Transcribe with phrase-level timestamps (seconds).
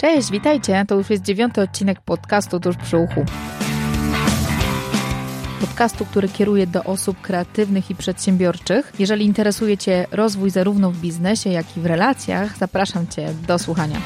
[0.00, 0.84] Cześć, witajcie.
[0.88, 3.24] To już jest dziewiąty odcinek podcastu Tuż przy uchu.
[5.60, 8.92] Podcastu, który kieruje do osób kreatywnych i przedsiębiorczych.
[8.98, 14.00] Jeżeli interesuje Cię rozwój zarówno w biznesie, jak i w relacjach, zapraszam Cię do słuchania.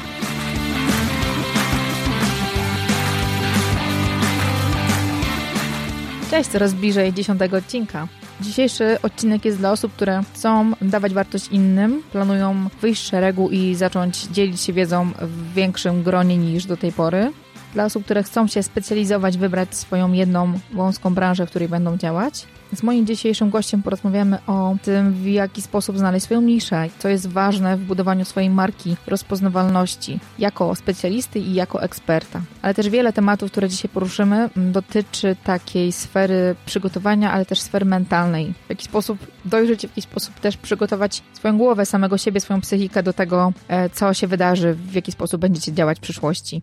[6.31, 8.07] Cześć, coraz bliżej dziesiątego odcinka.
[8.41, 13.75] Dzisiejszy odcinek jest dla osób, które chcą dawać wartość innym, planują wyjść z szeregu i
[13.75, 17.31] zacząć dzielić się wiedzą w większym gronie niż do tej pory.
[17.75, 22.47] Dla osób, które chcą się specjalizować, wybrać swoją jedną wąską branżę, w której będą działać.
[22.73, 27.27] Z moim dzisiejszym gościem porozmawiamy o tym, w jaki sposób znaleźć swoją niszę, co jest
[27.27, 32.41] ważne w budowaniu swojej marki, rozpoznawalności jako specjalisty i jako eksperta.
[32.61, 38.53] Ale też wiele tematów, które dzisiaj poruszymy, dotyczy takiej sfery przygotowania, ale też sfery mentalnej.
[38.65, 43.03] W jaki sposób dojrzeć, w jaki sposób też przygotować swoją głowę, samego siebie, swoją psychikę
[43.03, 46.61] do tego, e, co się wydarzy, w jaki sposób będziecie działać w przyszłości.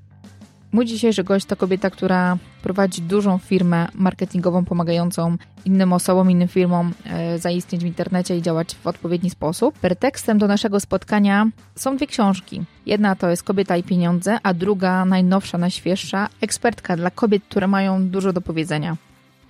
[0.73, 6.93] Mój dzisiejszy gość to kobieta, która prowadzi dużą firmę marketingową pomagającą innym osobom, innym firmom
[7.05, 9.79] e, zaistnieć w internecie i działać w odpowiedni sposób.
[9.79, 12.63] Pretekstem do naszego spotkania są dwie książki.
[12.87, 18.09] Jedna to jest Kobieta i pieniądze, a druga, najnowsza, najświeższa, ekspertka dla kobiet, które mają
[18.09, 18.97] dużo do powiedzenia.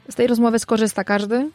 [0.08, 1.50] Z tej rozmowy skorzysta każdy,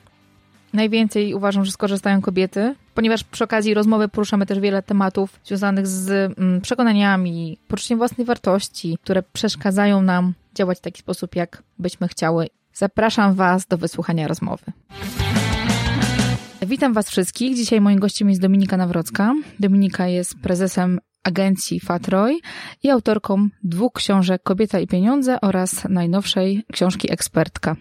[0.74, 6.10] Najwięcej uważam, że skorzystają kobiety, ponieważ przy okazji rozmowy poruszamy też wiele tematów związanych z
[6.10, 12.48] mm, przekonaniami, poczuciem własnej wartości, które przeszkadzają nam działać w taki sposób, jak byśmy chciały.
[12.74, 14.64] Zapraszam Was do wysłuchania rozmowy.
[16.62, 17.56] Witam Was wszystkich.
[17.56, 19.34] Dzisiaj moim gościem jest Dominika Nawrocka.
[19.60, 22.40] Dominika jest prezesem agencji Fatroy
[22.84, 27.76] i autorką dwóch książek Kobieta i pieniądze oraz najnowszej książki Ekspertka.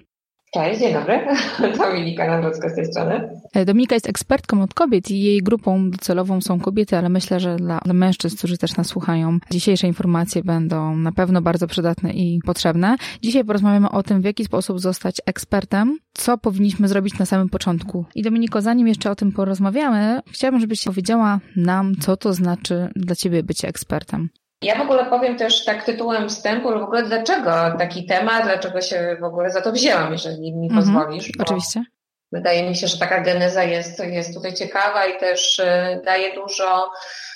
[0.57, 1.27] Cześć, dzień dobry.
[1.79, 3.29] Dominika Nawrocka z tej strony.
[3.55, 7.57] E, Dominika jest ekspertką od kobiet i jej grupą docelową są kobiety, ale myślę, że
[7.57, 12.97] dla, mężczyzn, którzy też nas słuchają, dzisiejsze informacje będą na pewno bardzo przydatne i potrzebne.
[13.23, 18.05] Dzisiaj porozmawiamy o tym, w jaki sposób zostać ekspertem, co powinniśmy zrobić na samym początku.
[18.15, 23.17] I Dominiko, zanim jeszcze o tym porozmawiamy, chciałabym, żebyś powiedziała nam, co to znaczy dla
[23.17, 24.29] ciebie bycie ekspertem.
[24.63, 29.17] Ja w ogóle powiem też tak tytułem wstępu, w ogóle dlaczego taki temat, dlaczego się
[29.21, 31.31] w ogóle za to wzięłam, jeżeli mi mhm, pozwolisz.
[31.39, 31.85] Oczywiście.
[32.33, 36.91] Wydaje mi się, że taka geneza jest, jest tutaj ciekawa i też y, daje dużo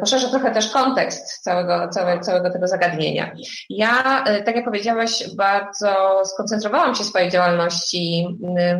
[0.00, 3.32] poszerzę trochę też kontekst całego, całego, całego tego zagadnienia.
[3.70, 8.26] Ja, e, tak jak powiedziałaś, bardzo skoncentrowałam się w swojej działalności,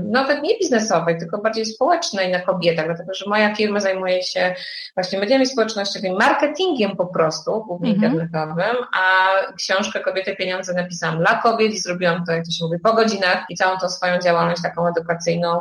[0.02, 4.54] nawet nie biznesowej, tylko bardziej społecznej na kobietach, dlatego że moja firma zajmuje się
[4.94, 8.12] właśnie mediami społecznościowymi, marketingiem po prostu, głównie mhm.
[8.12, 12.78] internetowym, a książkę Kobiety Pieniądze napisałam dla kobiet i zrobiłam to, jak to się mówi,
[12.78, 15.60] po godzinach i całą tą swoją działalność taką edukacyjną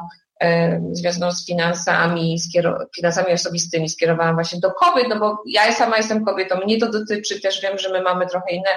[0.92, 2.52] związaną z finansami, z
[2.96, 7.42] finansami osobistymi skierowałam właśnie do kobiet, no bo ja sama jestem kobietą, mnie to dotyczy,
[7.42, 8.70] też wiem, że my mamy trochę inne,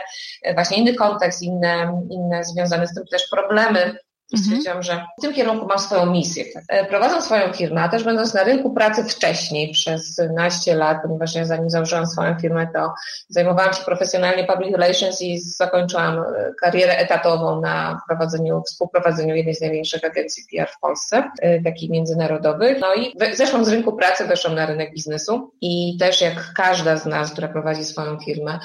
[0.43, 3.97] e, właśnie inny kontekst, inne, inne związane z tym też problemy,
[4.33, 4.61] i mhm.
[4.61, 6.45] stwierdziłam, że w tym kierunku mam swoją misję.
[6.69, 11.35] E, prowadząc swoją firmę, a też będąc na rynku pracy wcześniej przez naście lat, ponieważ
[11.35, 12.93] ja zanim założyłam swoją firmę, to
[13.29, 16.25] zajmowałam się profesjonalnie public relations i zakończyłam e,
[16.61, 22.79] karierę etatową na prowadzeniu, współprowadzeniu jednej z największych agencji PR w Polsce, e, takich międzynarodowych.
[22.81, 27.07] No i zeszłam z rynku pracy, weszłam na rynek biznesu i też jak każda z
[27.07, 28.59] nas, która prowadzi swoją firmę,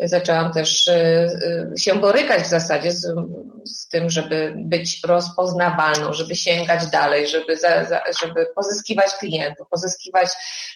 [0.00, 0.90] zaczęłam też
[1.78, 3.14] się borykać w zasadzie z,
[3.64, 10.28] z tym, żeby być rozpoznawalną, żeby sięgać dalej, żeby, za, za, żeby pozyskiwać klientów, pozyskiwać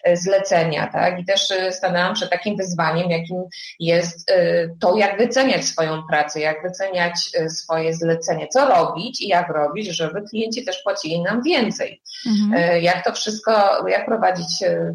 [0.03, 1.19] e, zlecenia, tak?
[1.19, 3.43] I też e, stanęłam przed takim wyzwaniem, jakim
[3.79, 7.13] jest e, to, jak wyceniać swoją pracę, jak wyceniać
[7.49, 12.01] swoje zlecenie, co robić i jak robić, żeby klienci też płacili nam więcej.
[12.25, 12.81] Mhm.
[12.83, 13.51] Jak to wszystko,
[13.87, 14.49] jak prowadzić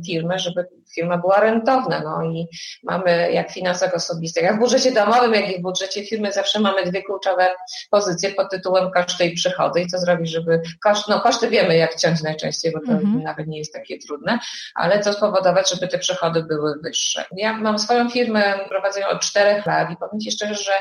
[0.06, 2.00] firmę, żeby firma była rentowna.
[2.04, 2.48] No i
[2.82, 6.60] mamy jak w finansach osobistych, jak w budżecie domowym, jak i w budżecie firmy zawsze
[6.60, 7.48] mamy dwie kluczowe
[7.90, 9.80] pozycje pod tytułem koszty i przychody.
[9.80, 13.22] I co zrobić, żeby koszt, no koszty wiemy jak ciąć najczęściej, bo to mhm.
[13.22, 14.38] nawet nie jest takie trudne,
[14.74, 17.24] ale co spowodować, żeby te przychody były wyższe.
[17.36, 20.72] Ja mam swoją firmę, prowadzę ją od czterech lat i powiem Ci szczerze, że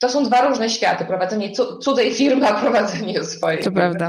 [0.00, 1.04] to są dwa różne światy.
[1.04, 1.52] Prowadzenie
[1.82, 3.62] cudzej firmy, a prowadzenie swojej.
[3.62, 4.08] To prawda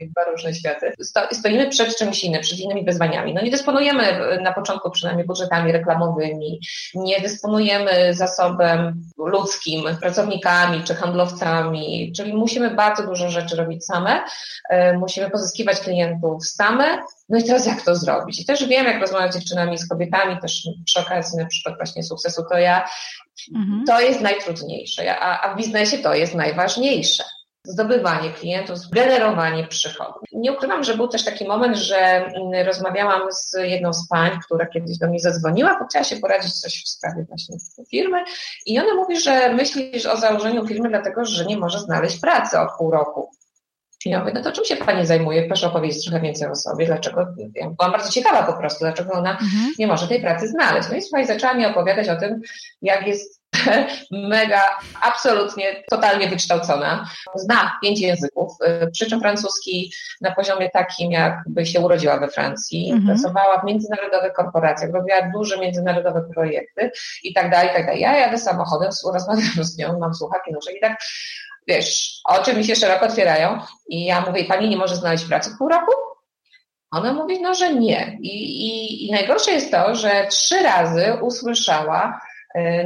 [0.00, 0.92] dwa różne światy.
[1.32, 3.34] stoimy przed czymś innym, przed innymi wyzwaniami.
[3.34, 6.60] No nie dysponujemy na początku przynajmniej budżetami reklamowymi,
[6.94, 14.24] nie dysponujemy zasobem ludzkim, pracownikami czy handlowcami, czyli musimy bardzo dużo rzeczy robić same,
[14.70, 16.98] e, musimy pozyskiwać klientów same,
[17.28, 18.40] no i teraz jak to zrobić?
[18.40, 22.02] I też wiem, jak rozmawiać z dziewczynami, z kobietami, też przy okazji na przykład właśnie
[22.02, 22.88] sukcesu, to ja,
[23.54, 23.84] mhm.
[23.86, 27.24] to jest najtrudniejsze, a, a w biznesie to jest najważniejsze.
[27.66, 30.22] Zdobywanie klientów, generowanie przychodów.
[30.32, 34.66] Nie ukrywam, że był też taki moment, że mm, rozmawiałam z jedną z pań, która
[34.66, 37.56] kiedyś do mnie zadzwoniła, bo chciała się poradzić coś w sprawie właśnie
[37.90, 38.24] firmy
[38.66, 42.68] i ona mówi, że myśli o założeniu firmy dlatego, że nie może znaleźć pracy od
[42.78, 43.30] pół roku.
[44.06, 45.46] I ja mówię, no to czym się Pani zajmuje?
[45.46, 46.86] Proszę opowiedzieć trochę więcej o sobie.
[46.86, 47.26] Dlaczego?
[47.54, 49.72] Ja byłam bardzo ciekawa po prostu, dlaczego ona mhm.
[49.78, 50.88] nie może tej pracy znaleźć.
[50.90, 52.40] No i słuchaj, zaczęła mi opowiadać o tym,
[52.82, 53.40] jak jest
[54.10, 54.62] mega,
[55.02, 57.10] absolutnie, totalnie wykształcona.
[57.34, 62.90] Zna pięć języków, y, przy czym francuski na poziomie takim, jakby się urodziła we Francji.
[62.90, 63.06] Mhm.
[63.06, 66.90] Pracowała w międzynarodowych korporacjach, robiła duże międzynarodowe projekty
[67.22, 68.00] i tak dalej, i tak dalej.
[68.00, 70.98] Ja jadę samochodem, rozmawiam z nią, mam słuchawki, nóżek i tak
[71.68, 73.58] wiesz, oczy mi się szeroko otwierają
[73.88, 75.92] i ja mówię, pani nie może znaleźć pracy w pół roku?
[76.90, 78.18] Ona mówi, no, że nie.
[78.20, 82.20] I, i, I najgorsze jest to, że trzy razy usłyszała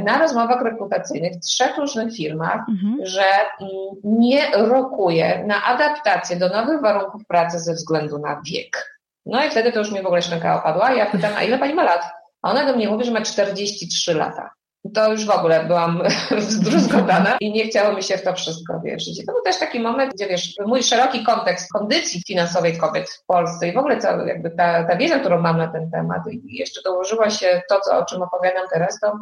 [0.03, 2.97] na rozmowach rekrutacyjnych w trzech różnych firmach, mhm.
[3.01, 3.25] że
[3.59, 3.71] mm,
[4.03, 8.99] nie rokuje na adaptację do nowych warunków pracy ze względu na wiek.
[9.25, 10.91] No i wtedy to już mi w ogóle szczęka opadła.
[10.91, 12.01] Ja pytam, a ile pani ma lat?
[12.41, 14.49] A ona do mnie mówi, że ma 43 lata
[14.93, 16.03] to już w ogóle byłam
[16.49, 19.19] zdruzgotana i nie chciało mi się w to wszystko wierzyć.
[19.19, 23.25] I to był też taki moment, gdzie wiesz, mój szeroki kontekst kondycji finansowej kobiet w
[23.25, 26.57] Polsce i w ogóle co, jakby ta, ta wiedza, którą mam na ten temat i
[26.57, 29.13] jeszcze dołożyła się to, co, o czym opowiadam teraz, to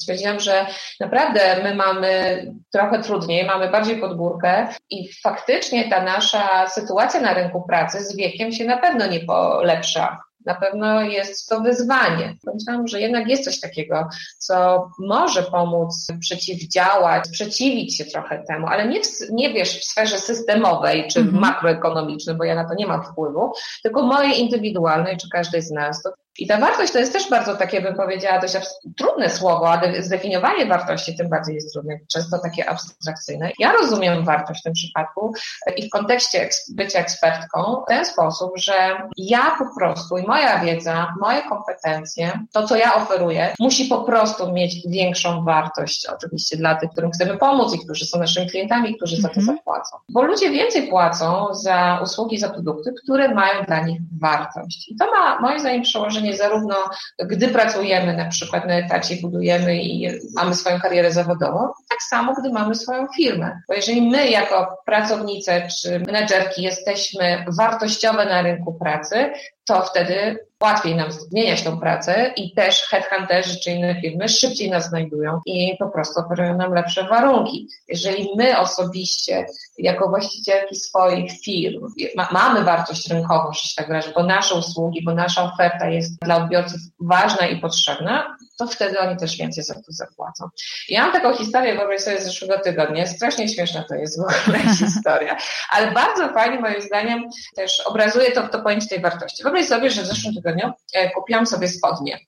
[0.00, 0.66] stwierdziłam, że
[1.00, 2.42] naprawdę my mamy
[2.72, 8.16] trochę trudniej, mamy bardziej pod górkę i faktycznie ta nasza sytuacja na rynku pracy z
[8.16, 12.36] wiekiem się na pewno nie polepsza na pewno jest to wyzwanie.
[12.44, 14.08] Pomyślałam, że jednak jest coś takiego,
[14.38, 20.18] co może pomóc przeciwdziałać, przeciwić się trochę temu, ale nie, w, nie wiesz w sferze
[20.18, 21.40] systemowej czy mm -hmm.
[21.40, 26.02] makroekonomicznej, bo ja na to nie mam wpływu, tylko mojej indywidualnej, czy każdej z nas.
[26.02, 26.10] To
[26.40, 28.56] i ta wartość to jest też bardzo takie, bym powiedziała, dość
[28.96, 33.50] trudne słowo, a zdefiniowanie wartości tym bardziej jest trudne, często takie abstrakcyjne.
[33.58, 35.32] Ja rozumiem wartość w tym przypadku
[35.76, 38.72] i w kontekście bycia ekspertką w ten sposób, że
[39.16, 44.52] ja po prostu i moja wiedza, moje kompetencje, to co ja oferuję, musi po prostu
[44.52, 49.16] mieć większą wartość oczywiście dla tych, którym chcemy pomóc i którzy są naszymi klientami, którzy
[49.16, 49.56] za to mhm.
[49.56, 49.96] zapłacą.
[50.08, 54.88] Bo ludzie więcej płacą za usługi, za produkty, które mają dla nich wartość.
[54.88, 56.76] I to ma moim zdaniem przełożenie zarówno
[57.18, 61.58] gdy pracujemy na przykład na etacie, budujemy i mamy swoją karierę zawodową,
[61.90, 63.60] tak samo gdy mamy swoją firmę.
[63.68, 69.32] Bo jeżeli my jako pracownice czy menedżerki jesteśmy wartościowe na rynku pracy,
[69.70, 74.88] to wtedy łatwiej nam zmieniać tą pracę i też headhunterzy czy inne firmy szybciej nas
[74.88, 77.68] znajdują i po prostu oferują nam lepsze warunki.
[77.88, 79.46] Jeżeli my osobiście,
[79.78, 81.86] jako właścicielki swoich firm,
[82.16, 86.20] ma, mamy wartość rynkową, że się tak wyrażę, bo nasze usługi, bo nasza oferta jest
[86.22, 90.48] dla odbiorców ważna i potrzebna, to wtedy oni też więcej za to zapłacą.
[90.88, 94.58] Ja mam taką historię, wyobraź sobie z zeszłego tygodnia, strasznie śmieszna to jest w ogóle
[94.86, 95.36] historia,
[95.70, 97.24] ale bardzo fajnie moim zdaniem
[97.56, 99.42] też obrazuje to, to pojęcie tej wartości.
[99.42, 102.18] Wyobraź sobie, że w zeszłym tygodniu e, kupiłam sobie spodnie.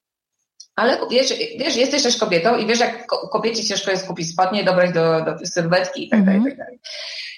[0.76, 4.92] Ale wiesz, wiesz, jesteś też kobietą i wiesz, jak kobiecie ciężko jest kupić spodnie, dobrać
[4.92, 6.80] do, do sylwetki i tak dalej, i tak dalej.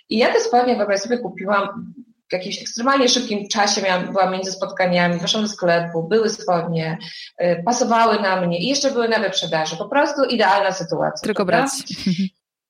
[0.09, 1.95] I ja te spodnie, wyobraź sobie, kupiłam
[2.35, 6.99] jakimś ekstremalnie szybkim czasie, miałam, byłam między spotkaniami, weszłam do sklepu, były spodnie,
[7.43, 9.77] y, pasowały na mnie i jeszcze były na wyprzedaży.
[9.77, 11.27] Po prostu idealna sytuacja.
[11.27, 11.71] Tylko brać.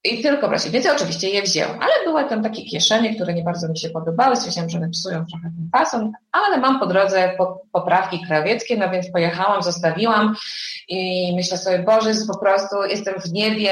[0.05, 0.71] I tylko brać.
[0.71, 3.91] Więc ja oczywiście je wzięłam, ale były tam takie kieszenie, które nie bardzo mi się
[3.91, 4.37] podobały.
[4.37, 7.37] Stwierdziłam, że one psują trochę ten fason, ale mam po drodze
[7.73, 10.35] poprawki krawieckie, no więc pojechałam, zostawiłam
[10.89, 13.71] i myślę sobie, Boże, po prostu jestem w niebie,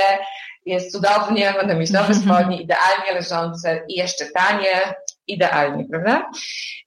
[0.67, 4.95] jest cudownie, będę mieć nowe spodnie, idealnie leżące i jeszcze tanie,
[5.27, 6.31] idealnie, prawda?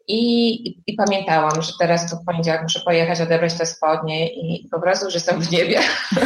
[0.08, 4.70] I, i, I, pamiętałam, że teraz to w poniedziałek muszę pojechać, odebrać te spodnie i
[4.72, 5.80] po prostu, że jestem w niebie.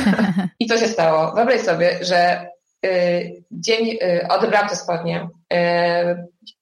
[0.59, 1.35] I to się stało.
[1.35, 2.49] Wyobraź sobie, że
[2.85, 5.57] y, dzień y, odebrałam te spodnie y,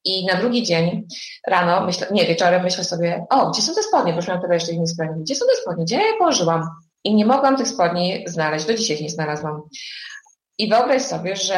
[0.05, 1.07] i na drugi dzień
[1.47, 4.53] rano, myślę, nie, wieczorem myślę sobie, o, gdzie są te spodnie, bo już miałam tyle
[4.53, 5.23] jeszcze innych spodni.
[5.23, 5.85] Gdzie są te spodnie?
[5.85, 6.69] Gdzie ja je położyłam?
[7.03, 9.61] I nie mogłam tych spodni znaleźć, do dzisiaj ich nie znalazłam.
[10.57, 11.55] I wyobraź sobie, że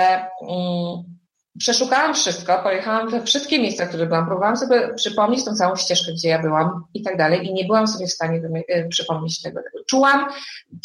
[0.50, 1.19] mm,
[1.60, 6.30] przeszukałam wszystko, pojechałam we wszystkie miejsca, które byłam, próbowałam sobie przypomnieć tą całą ścieżkę, gdzie
[6.30, 9.62] ja byłam i tak dalej i nie byłam sobie w stanie e, przypomnieć tego.
[9.88, 10.26] Czułam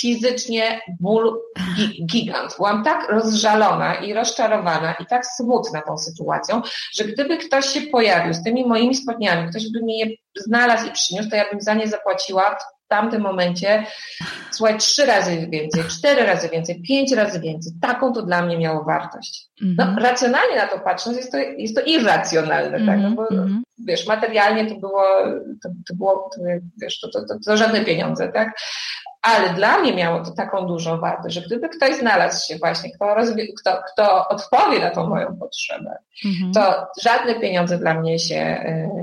[0.00, 1.40] fizycznie ból
[2.06, 2.54] gigant.
[2.56, 6.62] Byłam tak rozżalona i rozczarowana i tak smutna tą sytuacją,
[6.94, 10.92] że gdyby ktoś się pojawił z tymi moimi spodniami, ktoś by mi je znalazł i
[10.92, 12.56] przyniósł, to ja bym za nie zapłaciła
[12.96, 13.86] tamtym momencie,
[14.50, 17.72] słuchaj, trzy razy więcej, cztery razy więcej, pięć razy więcej.
[17.80, 19.48] Taką to dla mnie miało wartość.
[19.60, 19.98] No, -hmm.
[19.98, 23.00] racjonalnie na to patrząc, jest to, jest to irracjonalne, tak?
[23.00, 23.60] No bo, mm -hmm.
[23.86, 25.04] wiesz, materialnie to było,
[25.62, 26.42] to, to było, to,
[26.82, 28.48] wiesz, to, to, to żadne pieniądze, tak?
[29.24, 33.16] Ale dla mnie miało to taką dużą wartość, że gdyby ktoś znalazł się właśnie, kto,
[33.58, 36.52] kto, kto odpowie na tą moją potrzebę, mhm.
[36.52, 38.36] to żadne pieniądze dla mnie się,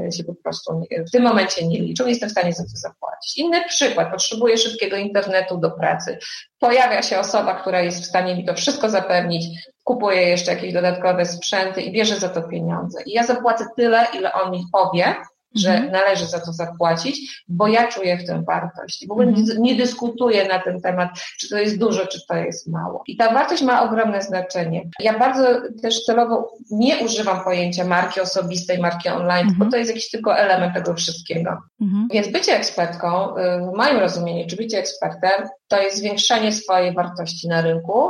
[0.07, 3.37] e, się po prostu w tym momencie nie liczą, jestem w stanie za to zapłacić.
[3.37, 6.17] Inny przykład, potrzebuję szybkiego internetu do pracy.
[6.59, 9.45] Pojawia się osoba, która jest w stanie mi to wszystko zapewnić,
[9.83, 13.03] kupuje jeszcze jakieś dodatkowe sprzęty i bierze za to pieniądze.
[13.03, 15.15] I ja zapłacę tyle, ile on mi powie,
[15.55, 15.91] że mhm.
[15.91, 19.07] należy za to zapłacić, bo ja czuję w tym wartość.
[19.07, 19.61] W ogóle mhm.
[19.61, 23.03] nie, dyskutuję na ten temat, czy to jest dużo, czy to jest mało.
[23.07, 24.89] I ta wartość ma ogromne znaczenie.
[24.99, 25.43] Ja bardzo
[25.81, 29.57] też celowo nie używam pojęcia marki osobistej, marki online, mhm.
[29.57, 31.57] bo to jest jakiś tylko element tego wszystkiego.
[31.81, 32.07] Mhm.
[32.11, 33.41] Więc bycie ekspertką, y,
[33.73, 38.09] w moim rozumieniu, czy bycie ekspertem, to jest zwiększenie swojej wartości na rynku,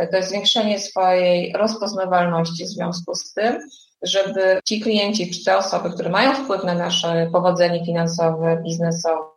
[0.00, 3.58] y, to jest zwiększenie swojej rozpoznawalności w związku z tym,
[4.02, 9.32] żeby ci klienci czy te osoby, które mają wpływ na nasze powodzenie finansowe, biznesowe,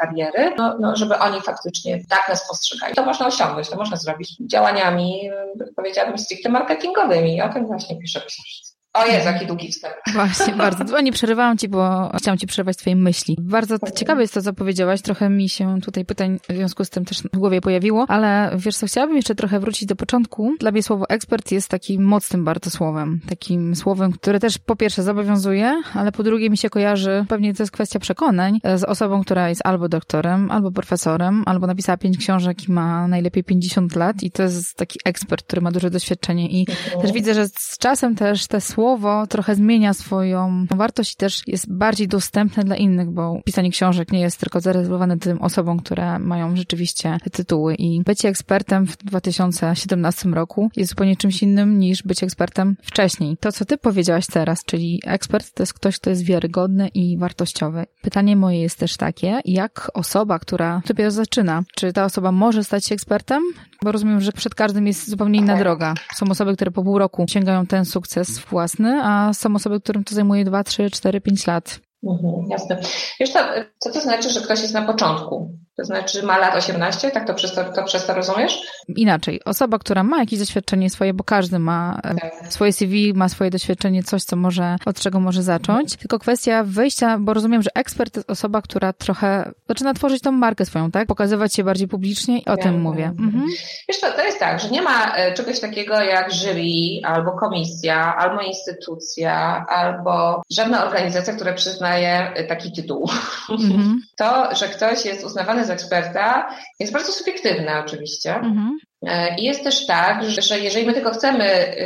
[0.00, 2.94] kariery, no, no, żeby oni faktycznie tak nas postrzegali.
[2.94, 5.30] To można osiągnąć, to można zrobić działaniami,
[5.76, 7.42] powiedziałabym, stricte marketingowymi.
[7.42, 8.63] O tym właśnie piszę książce.
[8.94, 9.94] O jest, jaki długi wstęp.
[10.12, 11.00] Właśnie, bardzo.
[11.00, 13.36] Nie przerywałam ci, bo chciałam ci przerwać twoje myśli.
[13.40, 15.02] Bardzo ciekawe jest to, co powiedziałaś.
[15.02, 18.76] Trochę mi się tutaj pytań w związku z tym też w głowie pojawiło, ale wiesz
[18.76, 20.52] co, chciałabym jeszcze trochę wrócić do początku.
[20.60, 23.20] Dla mnie słowo ekspert jest takim mocnym bardzo słowem.
[23.28, 27.62] Takim słowem, które też po pierwsze zobowiązuje, ale po drugie mi się kojarzy, pewnie to
[27.62, 32.68] jest kwestia przekonań, z osobą, która jest albo doktorem, albo profesorem, albo napisała pięć książek
[32.68, 36.66] i ma najlepiej 50 lat i to jest taki ekspert, który ma duże doświadczenie i
[36.70, 37.02] mhm.
[37.02, 41.42] też widzę, że z czasem też te słowa słowo trochę zmienia swoją wartość i też
[41.46, 46.18] jest bardziej dostępne dla innych, bo pisanie książek nie jest tylko zarezerwowane tym osobom, które
[46.18, 52.22] mają rzeczywiście tytuły i bycie ekspertem w 2017 roku jest zupełnie czymś innym niż być
[52.22, 53.36] ekspertem wcześniej.
[53.36, 57.84] To, co ty powiedziałaś teraz, czyli ekspert to jest ktoś, kto jest wiarygodny i wartościowy.
[58.02, 62.86] Pytanie moje jest też takie, jak osoba, która dopiero zaczyna, czy ta osoba może stać
[62.86, 63.42] się ekspertem,
[63.84, 65.94] bo rozumiem, że przed każdym jest zupełnie inna droga.
[66.14, 68.38] Są osoby, które po pół roku sięgają ten sukces
[68.74, 71.80] własny, a są osoby, którym to zajmuje 2, 3, 4, 5 lat.
[72.06, 72.80] Mhm, jasne.
[73.20, 73.30] Wiesz,
[73.78, 75.58] co to znaczy, że ktoś jest na początku?
[75.76, 78.62] To znaczy ma lat 18, tak to przez to, to, przez to rozumiesz?
[78.88, 79.44] Inaczej.
[79.44, 82.52] Osoba, która ma jakieś doświadczenie swoje, bo każdy ma tak.
[82.52, 85.92] swoje CV, ma swoje doświadczenie, coś, co może, od czego może zacząć.
[85.92, 85.98] Mhm.
[85.98, 90.32] Tylko kwestia wyjścia, bo rozumiem, że ekspert to jest osoba, która trochę zaczyna tworzyć tą
[90.32, 91.06] markę swoją, tak?
[91.06, 93.04] Pokazywać się bardziej publicznie i o ja, tym mówię.
[93.04, 93.46] Mhm.
[93.88, 96.64] Wiesz to, to jest tak, że nie ma e, czegoś takiego jak jury,
[97.04, 103.10] albo komisja, albo instytucja, albo żadna organizacja, która przyznaje e, taki tytuł.
[103.50, 104.00] Mhm.
[104.16, 108.34] To, że ktoś jest uznawany z eksperta jest bardzo subiektywne oczywiście.
[108.34, 108.78] Mhm.
[109.06, 111.76] E, I jest też tak, że jeżeli my tylko chcemy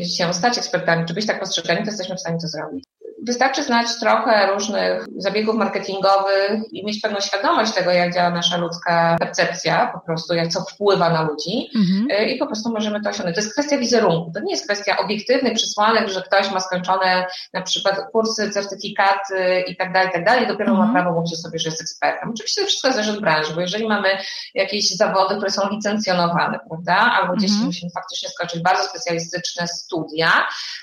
[0.00, 2.84] y, się stać ekspertami, czy być tak postrzegani, to jesteśmy w stanie to zrobić.
[3.26, 9.16] Wystarczy znać trochę różnych zabiegów marketingowych i mieć pewną świadomość tego, jak działa nasza ludzka
[9.20, 12.22] percepcja, po prostu jak co wpływa na ludzi mhm.
[12.22, 13.36] Y, i po prostu możemy to osiągnąć.
[13.36, 14.30] To jest kwestia wizerunku.
[14.34, 19.76] To nie jest kwestia obiektywnych przesłanek, że ktoś ma skończone na przykład kursy, certyfikaty i
[19.76, 20.88] tak dalej, i tak dalej, dopiero mhm.
[20.88, 22.30] ma prawo mówić sobie, że jest ekspertem.
[22.30, 24.08] Oczywiście to wszystko zależy od branży, bo jeżeli mamy
[24.54, 27.66] jakieś zawody, które są licencjonowane, prawda, albo gdzieś mhm.
[27.66, 30.30] musimy faktycznie skończyć bardzo specjalistyczne studia,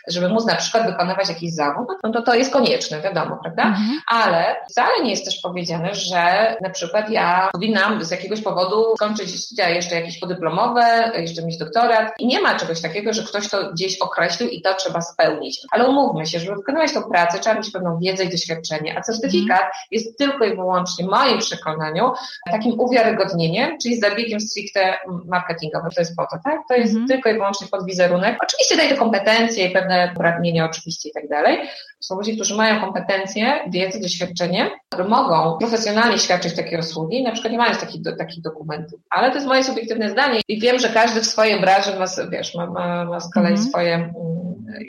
[0.07, 3.63] żeby móc na przykład wykonywać jakiś zawód, no to to jest konieczne, wiadomo, prawda?
[3.63, 3.99] Mhm.
[4.07, 9.45] Ale wcale nie jest też powiedziane, że na przykład ja powinnam z jakiegoś powodu skończyć
[9.45, 13.71] studia jeszcze jakieś podyplomowe, jeszcze mieć doktorat i nie ma czegoś takiego, że ktoś to
[13.71, 15.61] gdzieś określił i to trzeba spełnić.
[15.71, 19.61] Ale umówmy się, żeby wykonywać tą pracę, trzeba mieć pewną wiedzę i doświadczenie, a certyfikat
[19.61, 19.71] mhm.
[19.91, 22.11] jest tylko i wyłącznie w moim przekonaniu
[22.51, 25.91] takim uwiarygodnieniem, czyli zabiegiem stricte marketingowym.
[25.91, 26.59] To jest po to, tak?
[26.69, 27.07] To jest mhm.
[27.07, 28.37] tylko i wyłącznie pod wizerunek.
[28.43, 31.69] Oczywiście daje to kompetencje i pewne uprawnienia oczywiście i tak dalej,
[31.99, 37.51] są ludzie, którzy mają kompetencje, wiedzę, doświadczenie, które mogą profesjonalnie świadczyć takie usługi, na przykład
[37.51, 38.99] nie mając takich, do, takich dokumentów.
[39.09, 42.55] Ale to jest moje subiektywne zdanie i wiem, że każdy w swojej branży ma, wiesz,
[42.55, 43.69] ma, ma, ma z kolei mm -hmm.
[43.69, 44.13] swoje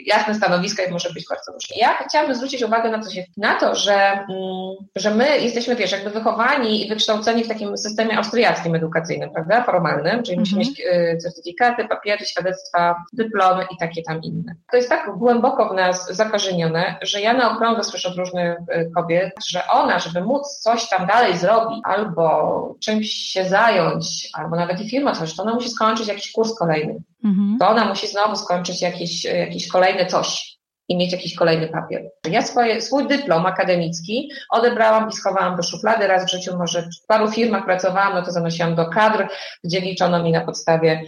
[0.05, 1.77] jasne stanowiska i może być bardzo różnie.
[1.79, 6.09] Ja chciałabym zwrócić uwagę na, to, na to, że, mm, że my jesteśmy, wiesz, jakby
[6.09, 11.87] wychowani i wykształceni w takim systemie austriackim edukacyjnym, prawda, formalnym, czyli musimy mieć y, certyfikaty,
[11.87, 14.55] papiery, świadectwa, dyplomy i takie tam inne.
[14.71, 18.91] To jest tak głęboko w nas zakorzenione, że ja na okrągło słyszę od różnych y,
[18.95, 24.81] kobiet, że ona, żeby móc coś tam dalej zrobić, albo czymś się zająć, albo nawet
[24.81, 26.99] i firma coś, to ona musi skończyć jakiś kurs kolejny.
[27.23, 27.57] Mhm.
[27.59, 30.57] To ona musi znowu skończyć jakiś, jakiś kolejny coś
[30.89, 32.01] i mieć jakiś kolejny papier.
[32.29, 36.07] Ja swoje, swój dyplom akademicki odebrałam i schowałam do szuflady.
[36.07, 39.27] Raz w życiu może w paru firmach pracowałam, no to zanosiłam do kadr,
[39.63, 41.01] gdzie liczono mi na podstawie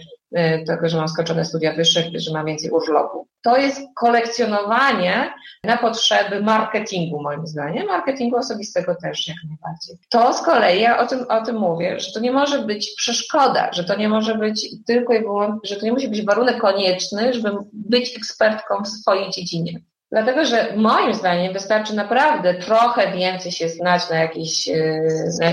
[0.66, 3.28] tego, że mam skończone studia wyższe, że mam więcej urlopu.
[3.42, 9.96] To jest kolekcjonowanie na potrzeby marketingu, moim zdaniem, marketingu osobistego też jak najbardziej.
[10.08, 13.72] To z kolei, ja o tym, o tym mówię, że to nie może być przeszkoda,
[13.72, 17.34] że to nie może być tylko i wyłącznie, że to nie musi być warunek konieczny,
[17.34, 19.80] żeby być ekspertką w swojej dziedzinie.
[20.12, 25.00] Dlatego, że moim zdaniem wystarczy naprawdę trochę więcej się znać na jakiejś, e,
[25.40, 25.52] na,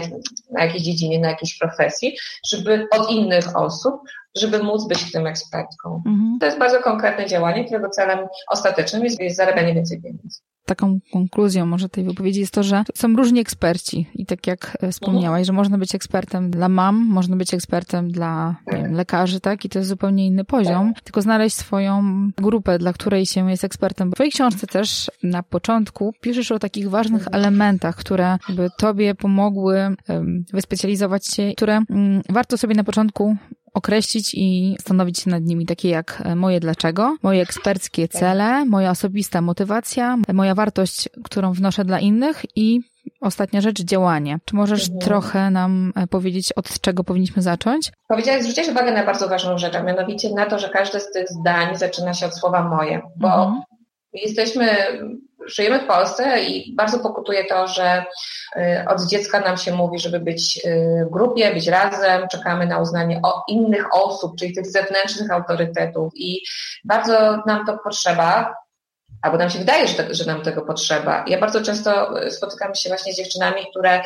[0.52, 3.94] na jakiejś dziedzinie, na jakiejś profesji, żeby od innych osób,
[4.36, 6.04] żeby móc być tym ekspertką.
[6.06, 6.38] Mhm.
[6.40, 11.66] To jest bardzo konkretne działanie, którego celem ostatecznym jest, jest zarabianie więcej pieniędzy taką konkluzją
[11.66, 15.54] może tej wypowiedzi jest to, że są różni eksperci i tak jak e, wspomniałaś, że
[15.54, 19.66] można być ekspertem dla mam, można być ekspertem dla wiem, lekarzy, tak?
[19.66, 22.04] I to jest zupełnie inny poziom, tylko znaleźć swoją
[22.38, 24.12] grupę, dla której się jest ekspertem.
[24.12, 29.96] W twojej książce też na początku piszesz o takich ważnych elementach, które by tobie pomogły
[30.54, 33.36] wyspecjalizować się, które mm, warto sobie na początku
[33.74, 38.92] określić i stanowić się nad nimi, takie jak e, moje dlaczego, moje eksperckie cele, moja
[38.92, 42.80] osobista motywacja, moja wartość, którą wnoszę dla innych i
[43.22, 44.40] Ostatnia rzecz, działanie.
[44.46, 45.00] Czy możesz mhm.
[45.00, 47.92] trochę nam e, powiedzieć, od czego powinniśmy zacząć?
[48.08, 51.30] Powiedziałeś, zwróciłeś uwagę na bardzo ważną rzecz, a mianowicie na to, że każde z tych
[51.30, 53.62] zdań zaczyna się od słowa moje, bo mhm.
[54.14, 54.68] jesteśmy
[55.48, 58.06] żyjemy w Polsce i bardzo pokutuje to, że
[58.56, 62.80] y, od dziecka nam się mówi, żeby być y, w grupie, być razem, czekamy na
[62.80, 66.42] uznanie innych osób, czyli tych zewnętrznych autorytetów i
[66.84, 68.56] bardzo nam to potrzeba,
[69.22, 71.26] albo nam się wydaje, że, że nam tego potrzeba.
[71.28, 74.02] Ja bardzo często y, spotykam się właśnie z dziewczynami, które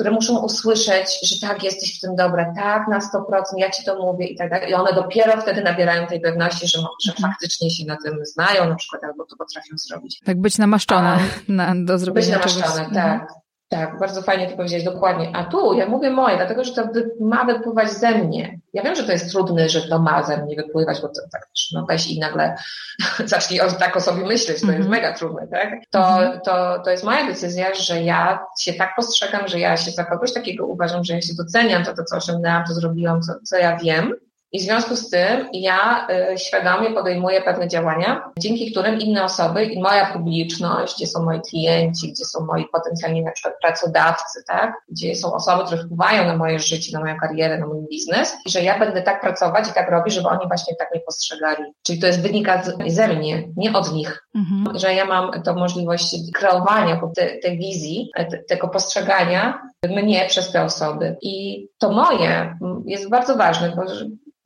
[0.00, 3.96] które muszą usłyszeć, że tak, jesteś w tym dobra, tak, na 100%, ja ci to
[3.96, 4.70] mówię i tak dalej.
[4.70, 7.32] I one dopiero wtedy nabierają tej pewności, że, że mhm.
[7.32, 10.20] faktycznie się na tym znają na przykład, albo to potrafią zrobić.
[10.24, 12.94] Tak, być namaszczone na, do zrobienia Być namaszczone, czegoś.
[12.94, 13.39] tak.
[13.70, 13.90] Mhm.
[13.90, 15.30] Tak, bardzo fajnie to powiedziałeś, dokładnie.
[15.34, 16.88] A tu ja mówię moje, dlatego że to
[17.20, 18.58] ma wypływać ze mnie.
[18.72, 21.48] Ja wiem, że to jest trudne, że to ma ze mnie wypływać, bo to tak,
[21.72, 22.56] no weź i nagle
[23.24, 24.78] zacznij o, tak o sobie myśleć, to mm -hmm.
[24.78, 25.02] jest mhm.
[25.02, 25.70] mega trudne, tak?
[25.90, 26.40] To, -hmm.
[26.40, 30.32] to, to jest moja decyzja, że ja się tak postrzegam, że ja się za kogoś
[30.32, 33.76] takiego uważam, że ja się doceniam, to, to co osiągnęłam, to zrobiłam, co, co ja
[33.76, 34.14] wiem
[34.52, 39.64] i w związku z tym ja y, świadomie podejmuję pewne działania, dzięki którym inne osoby
[39.64, 44.72] i moja publiczność, gdzie są moi klienci, gdzie są moi potencjalni na przykład pracodawcy, tak?
[44.88, 48.50] gdzie są osoby, które wpływają na moje życie, na moją karierę, na mój biznes, i
[48.50, 51.64] że ja będę tak pracować i tak robić, żeby oni właśnie tak mnie postrzegali.
[51.86, 54.26] Czyli to jest wynika ze mnie, nie od nich.
[54.34, 54.78] Mhm.
[54.78, 60.62] Że ja mam tą możliwość kreowania tej te wizji, te, tego postrzegania mnie przez te
[60.62, 61.16] osoby.
[61.22, 63.82] I to moje jest bardzo ważne, bo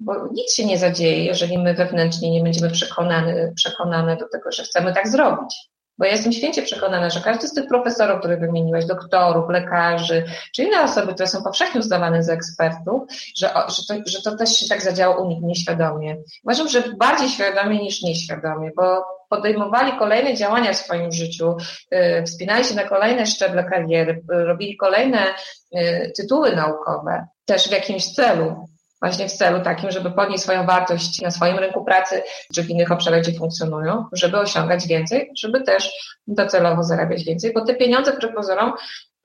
[0.05, 4.63] bo nic się nie zadzieje, jeżeli my wewnętrznie nie będziemy przekonane, przekonane do tego, że
[4.63, 5.55] chcemy tak zrobić.
[5.99, 10.63] Bo ja jestem święcie przekonana, że każdy z tych profesorów, których wymieniłeś, doktorów, lekarzy, czy
[10.63, 13.03] inne osoby, które są powszechnie uznawane za ekspertów,
[13.37, 16.17] że, że, to, że to też się tak zadziało u nich nieświadomie.
[16.45, 21.57] Uważam, że bardziej świadomie niż nieświadomie, bo podejmowali kolejne działania w swoim życiu,
[21.91, 25.35] yy, wspinali się na kolejne szczeble kariery, robili kolejne
[25.73, 28.67] yy, tytuły naukowe, też w jakimś celu
[29.05, 32.23] właśnie w celu takim, żeby podnieść swoją wartość na swoim rynku pracy,
[32.55, 35.93] czy w innych obszarach, gdzie funkcjonują, żeby osiągać więcej, żeby też
[36.27, 38.73] docelowo zarabiać więcej, bo te pieniądze, które pozorom,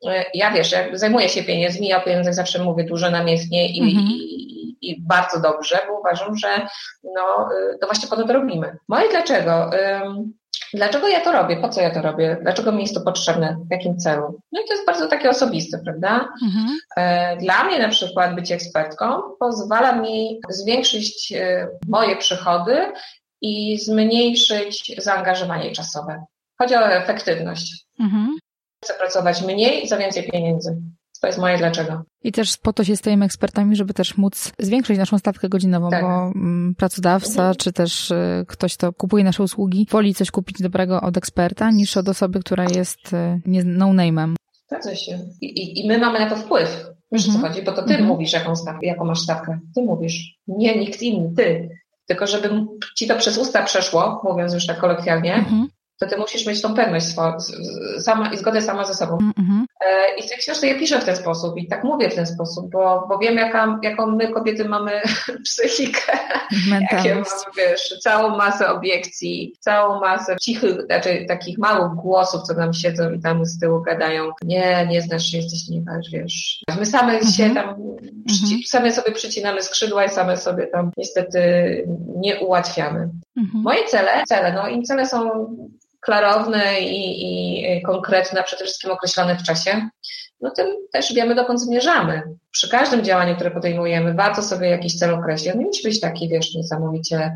[0.08, 3.82] e, ja wiesz, jak zajmuję się pieniędzmi, ja o pieniądzach zawsze mówię dużo namiętnie i,
[3.82, 4.08] mhm.
[4.08, 6.68] i, i, bardzo dobrze, bo uważam, że
[7.04, 7.50] no,
[7.82, 8.78] to właśnie po to to robimy.
[8.88, 9.70] Moje dlaczego?
[10.74, 11.58] Dlaczego ja to robię?
[11.58, 12.38] Po co ja to robię?
[12.42, 13.58] Dlaczego mi jest to potrzebne?
[13.68, 14.42] W jakim celu?
[14.52, 16.34] No i to jest bardzo takie osobiste, prawda?
[16.44, 16.78] Mhm.
[16.98, 22.92] E, dla mnie na przykład być ekspertką pozwala mi zwiększyć e, moje przychody
[23.42, 26.26] i zmniejszyć zaangażowanie czasowe.
[26.62, 27.86] Chodzi o efektywność.
[28.00, 28.38] Mhm.
[28.84, 30.82] Chcę pracować mniej za więcej pieniędzy.
[31.22, 32.04] To jest moje dlaczego.
[32.24, 36.04] I też po to się stajemy ekspertami, żeby też móc zwiększyć naszą stawkę godzinową, tak.
[36.04, 37.56] bo mm, pracodawca, mhm.
[37.56, 41.98] czy też y, ktoś, kto kupuje nasze usługi, woli coś kupić dobrego od eksperta, niż
[41.98, 44.34] od osoby, która jest y, no-name'em.
[44.68, 45.20] Zgadza się.
[45.42, 46.86] I, i, I, my mamy na to wpływ.
[47.12, 47.44] Wiesz mhm.
[47.44, 47.66] co chodzi?
[47.66, 48.08] Bo to ty mhm.
[48.08, 49.60] mówisz, jaką, stawkę, jaką masz stawkę.
[49.76, 50.40] Ty mówisz.
[50.48, 51.70] Nie nikt inny, ty.
[52.06, 52.50] Tylko żeby
[52.98, 55.68] ci to przez usta przeszło, mówiąc już tak kolokwialnie, mhm
[56.00, 57.06] to ty musisz mieć tą pewność
[58.00, 59.18] sama, i zgodę sama ze sobą.
[59.18, 59.66] Mm-hmm.
[60.18, 62.72] I w tej książce ja piszę w ten sposób i tak mówię w ten sposób,
[62.72, 64.92] bo, bo wiem, jaka, jaką my kobiety mamy
[65.46, 66.18] psychikę,
[66.92, 67.26] jakie mamy,
[67.58, 73.22] wiesz, całą masę obiekcji, całą masę cichych, znaczy takich małych głosów, co nam siedzą i
[73.22, 76.64] tam z tyłu gadają, nie, nie znasz się, jesteś nie znasz, wiesz.
[76.80, 77.38] My same mm-hmm.
[77.38, 78.68] się tam, mm-hmm.
[78.68, 81.40] same sobie przycinamy skrzydła i same sobie tam niestety
[82.16, 83.10] nie ułatwiamy.
[83.38, 83.64] Mhm.
[83.64, 85.30] Moje cele, cele, no i cele są
[86.00, 87.24] klarowne i,
[87.78, 89.90] i konkretne, przede wszystkim określone w czasie.
[90.42, 92.24] no tym też wiemy, dokąd zmierzamy.
[92.52, 95.54] Przy każdym działaniu, które podejmujemy, warto sobie jakiś cel określić.
[95.54, 97.36] On nie musi być taki, wiesz, niesamowicie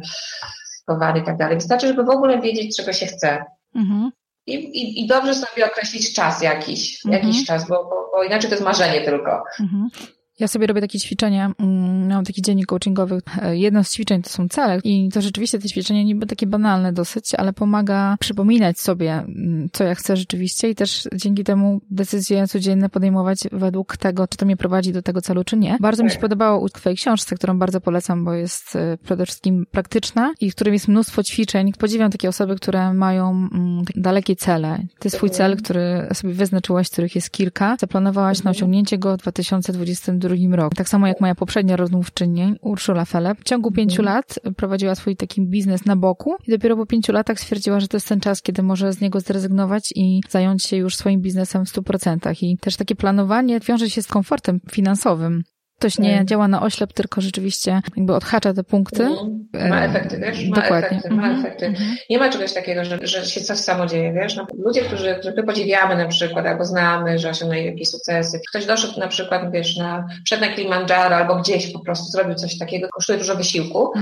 [0.82, 1.56] skowany i tak dalej.
[1.56, 3.46] Wystarczy, żeby w ogóle wiedzieć, czego się chce.
[3.76, 4.12] Mhm.
[4.48, 7.24] I, i, I dobrze sobie określić czas jakiś, mhm.
[7.24, 9.44] jakiś czas, bo, bo, bo, inaczej to jest marzenie tylko.
[9.60, 9.90] Mhm.
[10.40, 13.22] Ja sobie robię takie ćwiczenia, mm, mam taki dziennik coachingowy.
[13.42, 16.94] E, jedno z ćwiczeń to są cele i to rzeczywiście te ćwiczenia niby takie banalne
[16.94, 22.48] dosyć, ale pomaga przypominać sobie, mm, co ja chcę rzeczywiście i też dzięki temu decyzje
[22.48, 25.78] codzienne podejmować według tego, czy to mnie prowadzi do tego celu, czy nie.
[25.80, 29.66] Bardzo mi się podobało u Twojej książce, którą bardzo polecam, bo jest e, przede wszystkim
[29.72, 31.72] praktyczna i w którym jest mnóstwo ćwiczeń.
[31.80, 34.80] Podziwiam takie osoby, które mają mm, dalekie cele.
[35.00, 40.23] Ty swój cel, który sobie wyznaczyłaś, których jest kilka, zaplanowałaś na osiągnięcie go w 2022
[40.28, 40.76] drugim roku.
[40.76, 43.40] Tak samo jak moja poprzednia rozmówczyni, Urszula Felep.
[43.40, 44.16] W ciągu pięciu mhm.
[44.16, 47.98] lat prowadziła swój taki biznes na boku i dopiero po pięciu latach stwierdziła, że to
[47.98, 51.70] jest ten czas, kiedy może z niego zrezygnować i zająć się już swoim biznesem w
[51.70, 52.44] stu procentach.
[52.44, 55.44] I też takie planowanie wiąże się z komfortem finansowym
[55.84, 56.28] ktoś nie mm.
[56.28, 59.04] działa na oślep, tylko rzeczywiście jakby odhacza te punkty.
[59.04, 59.70] Mm.
[59.70, 60.50] Ma efekty, wiesz?
[60.50, 60.90] Ma Dokładnie.
[60.90, 61.40] efekty, ma -hmm.
[61.40, 61.66] efekty.
[61.66, 61.96] -hmm.
[62.10, 64.36] Nie ma czegoś takiego, że, że się coś samo dzieje, wiesz?
[64.36, 68.40] No, ludzie, którzy, których podziwiamy na przykład, albo znamy, że osiągnęli jakieś sukcesy.
[68.50, 72.58] Ktoś doszedł na przykład, wiesz, na, przed na Kilimandżaro albo gdzieś po prostu zrobił coś
[72.58, 74.02] takiego, kosztuje dużo wysiłku, -hmm.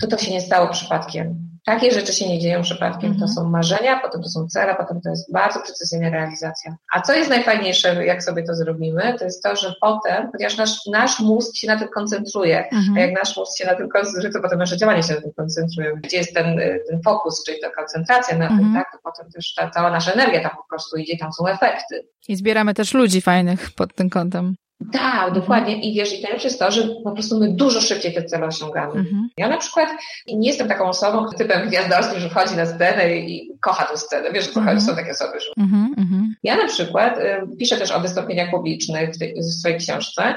[0.00, 1.51] to to się nie stało przypadkiem.
[1.64, 3.10] Takie rzeczy się nie dzieją przypadkiem.
[3.10, 3.28] To mhm.
[3.28, 6.76] są marzenia, potem to są cele, potem to jest bardzo precyzyjna realizacja.
[6.94, 10.86] A co jest najfajniejsze, jak sobie to zrobimy, to jest to, że potem, ponieważ nasz,
[10.86, 12.96] nasz mózg się na tym koncentruje, mhm.
[12.96, 15.32] a jak nasz mózg się na tym koncentruje, to potem nasze działania się na tym
[15.36, 15.94] koncentrują.
[16.02, 18.60] Gdzie jest ten, ten fokus, czyli ta koncentracja na mhm.
[18.60, 21.46] tym, tak, to potem też ta cała nasza energia tam po prostu idzie, tam są
[21.46, 22.06] efekty.
[22.28, 24.54] I zbieramy też ludzi fajnych pod tym kątem.
[24.92, 25.82] Tak, dokładnie.
[25.82, 28.94] I wiesz, i najlepsze jest to, że po prostu my dużo szybciej te cele osiągamy.
[28.94, 29.28] Mhm.
[29.36, 29.88] Ja na przykład
[30.26, 34.32] nie jestem taką osobą, typem gwiazdorskim, że wchodzi na scenę i kocha tę scenę.
[34.32, 34.58] Wiesz, chodzi?
[34.58, 34.80] Mhm.
[34.80, 35.40] Są takie osoby.
[35.40, 35.62] Że...
[35.62, 36.34] Mhm, mhm.
[36.42, 40.34] Ja na przykład y, piszę też o wystąpieniach publicznych w, tej, w swojej książce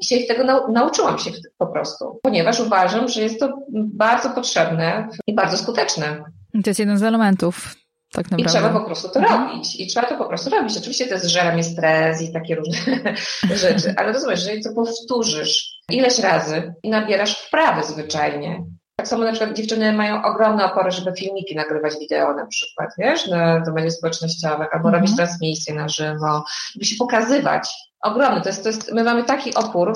[0.00, 5.08] i się tego nau nauczyłam się po prostu, ponieważ uważam, że jest to bardzo potrzebne
[5.26, 6.24] i bardzo skuteczne.
[6.64, 7.79] To jest jeden z elementów
[8.12, 9.48] tak I trzeba po prostu to mhm.
[9.48, 9.80] robić.
[9.80, 10.76] I trzeba to po prostu robić.
[10.76, 13.14] Oczywiście to jest żera stres i takie różne
[13.64, 18.64] rzeczy, ale rozumiesz, jeżeli to powtórzysz ileś razy i nabierasz wprawy zwyczajnie.
[18.96, 23.26] Tak samo na przykład dziewczyny mają ogromne opory, żeby filmiki nagrywać wideo na przykład, wiesz,
[23.26, 24.94] na, do mediów społecznościowych, albo mhm.
[24.94, 26.44] robić transmisje na żywo,
[26.74, 27.68] żeby się pokazywać.
[28.02, 29.92] Ogromny, to jest, to jest, my mamy taki opór,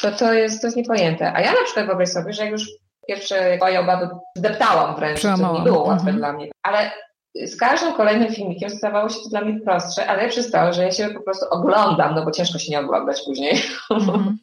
[0.00, 1.32] to, to, jest, to jest niepojęte.
[1.32, 2.68] A ja na przykład wyobraź sobie, że jak już
[3.08, 6.16] pierwsze moje obawy zdeptałam wręcz, to nie było łatwe mhm.
[6.16, 6.50] dla mnie.
[6.62, 6.90] Ale
[7.46, 10.92] z każdym kolejnym filmikiem stawało się to dla mnie prostsze, ale jest to, że ja
[10.92, 13.62] się po prostu oglądam, no bo ciężko się nie oglądać później.
[13.90, 14.36] Mm -hmm.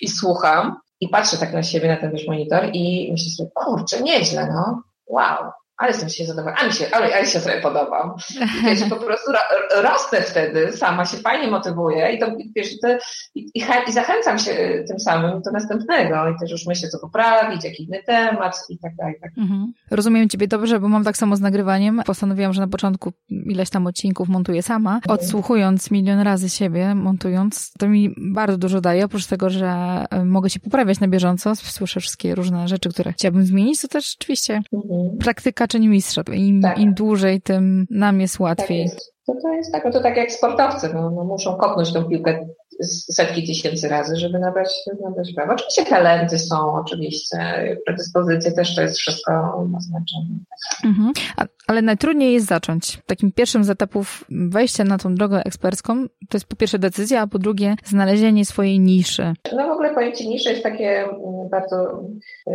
[0.00, 4.02] i słucham i patrzę tak na siebie, na ten wiesz monitor i myślę sobie, kurczę,
[4.02, 8.14] nieźle, no, wow ale jestem się zadowolona, ale, się, ale, ale się sobie podobam.
[8.64, 9.32] Wiesz, po prostu
[9.82, 12.68] rosnę wtedy, sama się fajnie motywuję i, to, wiesz,
[13.34, 17.64] i, i, i, zachęcam się tym samym do następnego i też już myślę, co poprawić,
[17.64, 19.14] jaki inny temat i tak dalej.
[19.22, 19.30] Tak.
[19.38, 19.72] Mhm.
[19.90, 22.02] Rozumiem Ciebie dobrze, bo mam tak samo z nagrywaniem.
[22.06, 24.94] Postanowiłam, że na początku ileś tam odcinków montuję sama.
[24.94, 25.18] Mhm.
[25.18, 29.68] Odsłuchując milion razy siebie, montując, to mi bardzo dużo daje, oprócz tego, że
[30.10, 34.10] e, mogę się poprawiać na bieżąco, słyszę wszystkie różne rzeczy, które chciałabym zmienić, to też
[34.10, 35.18] rzeczywiście mhm.
[35.18, 36.22] praktyka czyni mistrza.
[36.32, 36.78] Im, tak.
[36.78, 38.84] im dłużej, tym nam jest łatwiej.
[38.84, 39.14] Tak jest.
[39.26, 42.48] To, to jest tak, no to tak jak sportowcy, no, no muszą kopnąć tą piłkę
[43.12, 44.68] setki tysięcy razy, żeby nabrać,
[45.04, 45.52] nabrać prawo.
[45.52, 47.36] Oczywiście talenty są, oczywiście,
[47.86, 49.32] predyspozycje też to jest wszystko
[49.68, 50.38] ma znaczenie.
[50.84, 51.12] Mhm.
[51.66, 52.98] ale najtrudniej jest zacząć.
[53.06, 57.26] Takim pierwszym z etapów wejścia na tą drogę ekspercką to jest po pierwsze decyzja, a
[57.26, 59.32] po drugie znalezienie swojej niszy.
[59.56, 62.02] No w ogóle pojęcie niszy jest takie mm, bardzo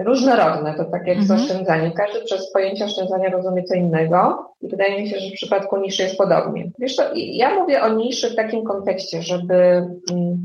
[0.05, 1.39] różnorodne, to tak jak mhm.
[1.39, 1.91] z oszczędzaniem.
[1.91, 6.03] Każdy przez pojęcie oszczędzania rozumie co innego i wydaje mi się, że w przypadku niszy
[6.03, 6.71] jest podobnie.
[6.79, 9.87] Wiesz co, ja mówię o niszy w takim kontekście, żeby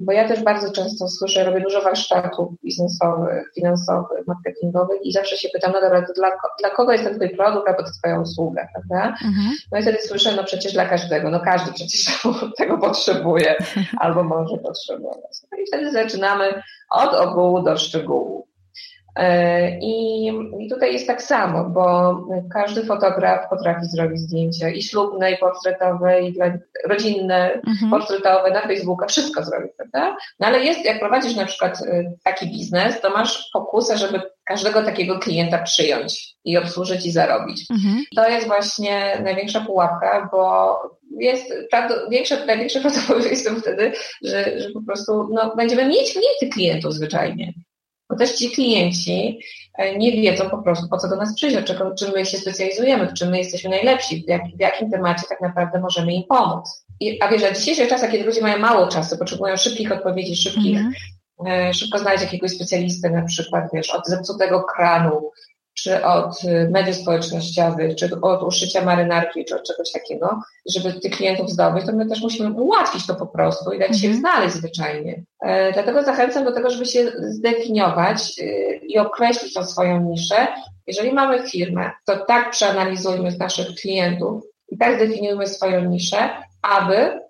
[0.04, 5.48] bo ja też bardzo często słyszę, robię dużo warsztatów biznesowych, finansowych, marketingowych i zawsze się
[5.52, 8.68] pytam, no dobra, to dla, dla kogo jest ten twój produkt, albo to twoja usługa,
[8.72, 9.16] prawda?
[9.24, 9.56] Mhm.
[9.72, 12.22] No i wtedy słyszę, no przecież dla każdego, no każdy przecież
[12.58, 13.54] tego potrzebuje
[14.00, 15.36] albo może potrzebować.
[15.52, 18.47] No i wtedy zaczynamy od ogółu do szczegółu.
[19.18, 20.26] E, I,
[20.58, 22.16] I tutaj jest tak samo, bo
[22.52, 26.34] każdy fotograf potrafi zrobić zdjęcia i ślubne, i portretowe, i
[26.88, 27.90] rodzinne, mhm.
[27.90, 30.16] portretowe, na Facebooka, wszystko zrobić, prawda?
[30.40, 34.82] No ale jest, jak prowadzisz na przykład y, taki biznes, to masz pokusę, żeby każdego
[34.82, 37.66] takiego klienta przyjąć i obsłużyć i zarobić.
[37.70, 38.04] Mhm.
[38.16, 40.76] To jest właśnie największa pułapka, bo
[41.20, 41.52] jest
[42.10, 43.92] większe, największe prawdopodobieństwo wtedy,
[44.24, 47.52] że, że po prostu no, będziemy mieć mniej tych klientów zwyczajnie.
[48.08, 49.40] Bo też ci klienci
[49.74, 51.56] e, nie wiedzą po prostu, po co do nas przyjść,
[51.98, 55.40] czym my się specjalizujemy, w czym my jesteśmy najlepsi, w, jak, w jakim temacie tak
[55.40, 56.84] naprawdę możemy im pomóc.
[57.20, 60.80] a wiesz, w dzisiejszych czasach, kiedy ludzie mają mało czasu, potrzebują szybkich odpowiedzi, szybkich.
[61.46, 65.30] E, szybko znaleźć jakiegoś specjalistę na przykład, wiesz, od zepsutego kranu,
[65.82, 71.12] czy od y, mediów społecznościowych, czy od uszycia marynarki, czy od czegoś takiego, żeby tych
[71.12, 74.20] klientów zdobyć, to my też musimy ułatwić to po prostu i dać się mhm.
[74.20, 75.22] znaleźć zwyczajnie.
[75.42, 80.46] E, dlatego zachęcam do tego, żeby się zdefiniować y, i określić tą swoją niszę.
[80.86, 86.28] Jeżeli mamy firmę, to tak przeanalizujmy naszych klientów i tak zdefiniujmy swoją niszę,
[86.62, 87.27] aby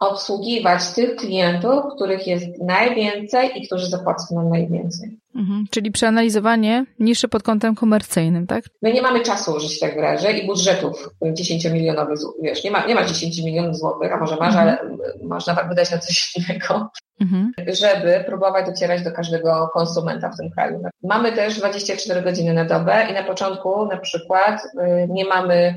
[0.00, 5.18] obsługiwać tych klientów, których jest najwięcej i którzy zapłacą nam najwięcej.
[5.36, 8.64] Mhm, czyli przeanalizowanie niszy pod kątem komercyjnym, tak?
[8.82, 12.94] My nie mamy czasu użyć tak w razie i budżetów 10-milionowych, wiesz, nie ma, nie
[12.94, 14.68] ma 10 milionów złotych, a może masz, mhm.
[14.68, 14.78] ale
[15.22, 17.52] można tak wydać na coś innego, mhm.
[17.66, 20.82] żeby próbować docierać do każdego konsumenta w tym kraju.
[21.02, 25.74] Mamy też 24 godziny na dobę i na początku na przykład y, nie mamy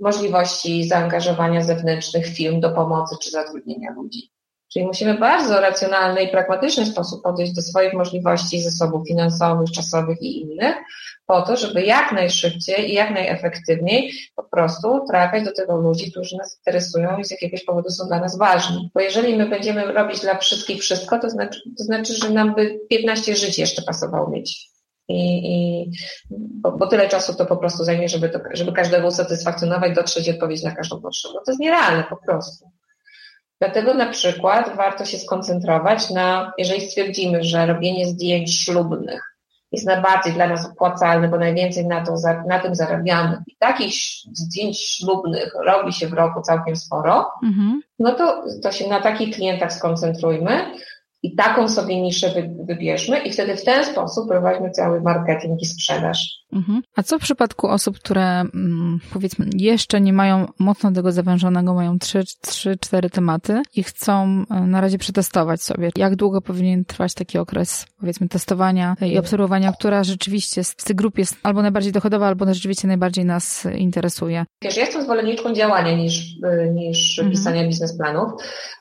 [0.00, 4.30] możliwości zaangażowania zewnętrznych firm do pomocy czy zatrudnienia ludzi.
[4.72, 10.40] Czyli musimy bardzo racjonalny i pragmatyczny sposób podejść do swoich możliwości, zasobów finansowych, czasowych i
[10.40, 10.76] innych,
[11.26, 16.36] po to, żeby jak najszybciej i jak najefektywniej po prostu trafiać do tego ludzi, którzy
[16.36, 18.90] nas interesują i z jakiegoś powodu są dla nas ważni.
[18.94, 22.80] Bo jeżeli my będziemy robić dla wszystkich wszystko, to znaczy, to znaczy że nam by
[22.90, 24.75] 15 żyć jeszcze pasowało mieć.
[25.08, 25.90] I, i
[26.30, 30.30] bo, bo, tyle czasu to po prostu zajmie, żeby, to, żeby każdego usatysfakcjonować, dotrzeć i
[30.30, 31.34] odpowiedzieć na każdą potrzebę.
[31.34, 32.70] To jest nierealne po prostu.
[33.60, 39.36] Dlatego na przykład warto się skoncentrować na, jeżeli stwierdzimy, że robienie zdjęć ślubnych
[39.72, 42.14] jest najbardziej dla nas opłacalne, bo najwięcej na, to,
[42.48, 43.94] na tym zarabiamy i takich
[44.32, 47.80] zdjęć ślubnych robi się w roku całkiem sporo, mhm.
[47.98, 50.72] no to, to się na takich klientach skoncentrujmy
[51.26, 52.32] i taką sobie niszę
[52.66, 56.46] wybierzmy i wtedy w ten sposób prowadzimy cały marketing i sprzedaż.
[56.52, 56.82] Mhm.
[56.96, 61.96] A co w przypadku osób, które mm, powiedzmy jeszcze nie mają mocno tego zawężonego, mają
[61.96, 65.90] 3-4 tematy i chcą e, na razie przetestować sobie?
[65.96, 69.20] Jak długo powinien trwać taki okres, powiedzmy, testowania i mhm.
[69.20, 74.44] obserwowania, która rzeczywiście z tych grup jest albo najbardziej dochodowa, albo rzeczywiście najbardziej nas interesuje?
[74.62, 77.30] Wiesz, ja jestem zwolenniczką działania niż, e, niż mhm.
[77.30, 78.32] pisania biznesplanów.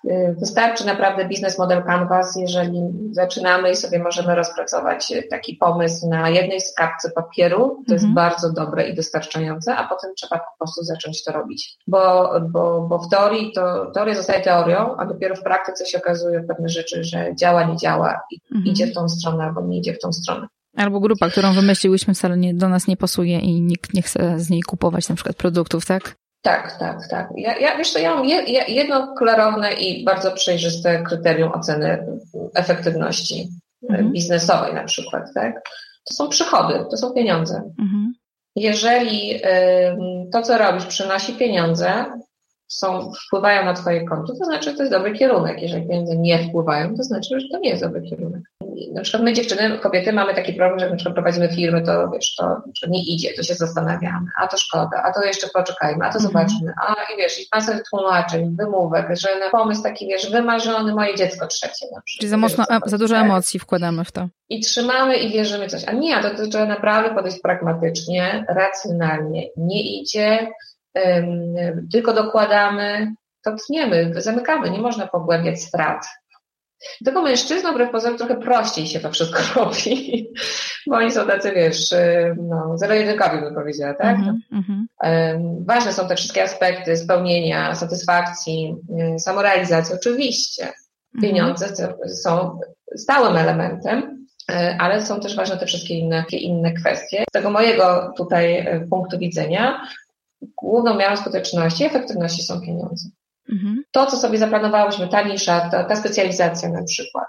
[0.08, 6.30] E, wystarczy naprawdę biznes model Canvas, jeżeli zaczynamy i sobie możemy rozpracować taki pomysł na
[6.30, 7.94] jednej skarbce papieru, to mhm.
[7.94, 11.78] jest bardzo dobre i dostarczające, a potem trzeba po prostu zacząć to robić.
[11.88, 16.44] Bo, bo, bo w teorii to teoria zostaje teorią, a dopiero w praktyce się okazuje
[16.44, 18.66] pewne rzeczy, że działa, nie działa i mhm.
[18.66, 20.48] idzie w tą stronę albo nie idzie w tą stronę.
[20.76, 24.50] Albo grupa, którą wymyśliłyśmy wcale nie, do nas nie pasuje i nikt nie chce z
[24.50, 26.16] niej kupować na przykład produktów, tak?
[26.46, 27.30] Tak, tak, tak.
[27.36, 28.26] Ja, ja wiesz co, ja mam
[28.68, 32.08] jedno klarowne i bardzo przejrzyste kryterium oceny
[32.54, 33.50] efektywności
[33.90, 34.12] mhm.
[34.12, 35.62] biznesowej na przykład, tak?
[36.06, 37.56] to są przychody, to są pieniądze.
[37.80, 38.14] Mhm.
[38.56, 39.42] Jeżeli
[40.32, 42.06] to, co robisz, przynosi pieniądze,
[42.68, 45.62] są, wpływają na Twoje konto, to znaczy, że to jest dobry kierunek.
[45.62, 48.42] Jeżeli pieniądze nie wpływają, to znaczy, że to nie jest dobry kierunek.
[48.94, 52.10] Na przykład my dziewczyny, kobiety mamy taki problem, że jak na przykład prowadzimy firmy, to
[52.14, 56.10] wiesz, to nie idzie, to się zastanawiamy, a to szkoda, a to jeszcze poczekajmy, a
[56.10, 56.24] to mhm.
[56.24, 61.16] zobaczmy, a i wiesz, i masę tłumaczeń, wymówek, że na pomysł taki, wiesz, wymarzony, moje
[61.16, 62.20] dziecko trzecie na przykład.
[62.20, 64.28] Czyli za mocno, wiesz, za dużo emocji wkładamy w to.
[64.50, 65.84] I trzymamy i wierzymy coś.
[65.88, 69.48] A nie, to, to trzeba naprawdę podejść pragmatycznie, racjonalnie.
[69.58, 70.48] Nie idzie,
[71.92, 76.06] tylko dokładamy, to tniemy, zamykamy, nie można pogłębiać strat.
[77.06, 80.28] Tylko mężczyznom wbrew pozorom trochę prościej się to wszystko robi,
[80.88, 81.90] bo oni są tacy, wiesz,
[82.38, 84.18] no, zero-jedynkowi bym powiedziała, tak?
[84.18, 85.66] Mm -hmm.
[85.66, 88.76] Ważne są te wszystkie aspekty spełnienia, satysfakcji,
[89.20, 90.64] samorealizacji, oczywiście.
[90.64, 91.22] Mhm.
[91.22, 91.68] Pieniądze
[92.08, 92.60] są
[92.96, 97.24] stałym elementem, e, ale są też ważne te wszystkie inne, inne kwestie.
[97.30, 99.82] Z tego mojego tutaj punktu widzenia
[100.56, 103.10] główną miarą skuteczności i efektywności są pieniądze.
[103.52, 103.84] Mhm.
[103.92, 107.26] To, co sobie zaplanowałyśmy, ta nisza, ta, ta, specjalizacja na przykład,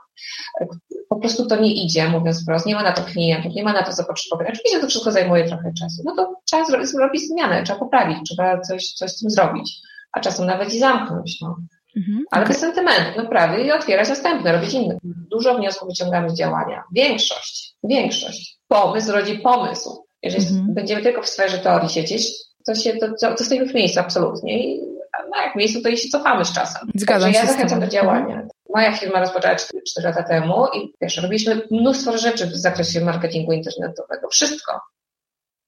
[1.09, 3.83] po prostu to nie idzie, mówiąc wprost, nie ma na to klientów, nie ma na
[3.83, 4.51] to zapotrzebowania.
[4.51, 6.03] Oczywiście to wszystko zajmuje trochę czasu.
[6.05, 9.79] No to trzeba zrobić zmianę, trzeba poprawić, trzeba coś, coś z tym zrobić,
[10.13, 11.41] a czasem nawet i zamknąć.
[11.41, 11.57] No.
[11.97, 12.55] Mhm, Ale okay.
[12.55, 14.99] bez sentymentu, naprawdę, i otwierać następne, robić inne.
[15.05, 16.85] Dużo wniosków wyciągamy z działania.
[16.93, 18.59] Większość, większość.
[18.69, 20.07] Pomysł rodzi pomysł.
[20.23, 20.75] Jeżeli mhm.
[20.75, 22.29] będziemy tylko w sferze teorii siedzieć,
[22.67, 24.59] to się, to, to, to stoimy w miejscu absolutnie.
[24.59, 24.96] I
[25.31, 26.89] no, jak miejscu, to i się cofamy z czasem.
[26.95, 28.47] Zgadzam Także ja zachęcam do działania.
[28.75, 33.53] Moja firma rozpoczęła 4, 4 lata temu i wiesz, robiliśmy mnóstwo rzeczy w zakresie marketingu
[33.53, 34.29] internetowego.
[34.29, 34.81] Wszystko.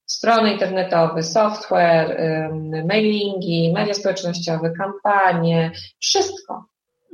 [0.07, 2.21] Strony internetowe, software,
[2.85, 6.65] mailingi, media społecznościowe, kampanie, wszystko.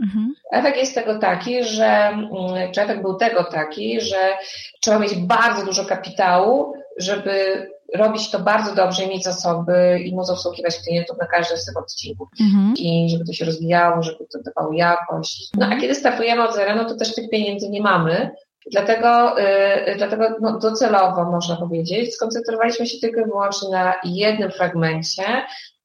[0.02, 0.34] Mhm.
[0.52, 2.28] Efekt jest tego taki, że, mm,
[2.72, 4.36] czy efekt był tego taki, że
[4.80, 10.78] trzeba mieć bardzo dużo kapitału, żeby robić to bardzo dobrze, mieć zasoby i móc obsługiwać
[10.78, 12.28] klientów na każdym z tych odcinków.
[12.40, 12.74] Mhm.
[12.76, 15.48] I żeby to się rozwijało, żeby to dawało jakość.
[15.56, 18.30] No a kiedy startujemy od zera, no to też tych pieniędzy nie mamy.
[18.72, 25.22] Dlatego, yy, dlatego no, docelowo można powiedzieć, skoncentrowaliśmy się tylko i wyłącznie na jednym fragmencie,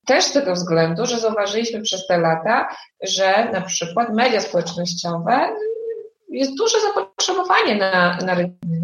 [0.06, 2.68] też z tego względu, że zauważyliśmy przez te lata,
[3.04, 5.50] że na przykład media społecznościowe
[6.30, 8.36] jest duże zapotrzebowanie na, na,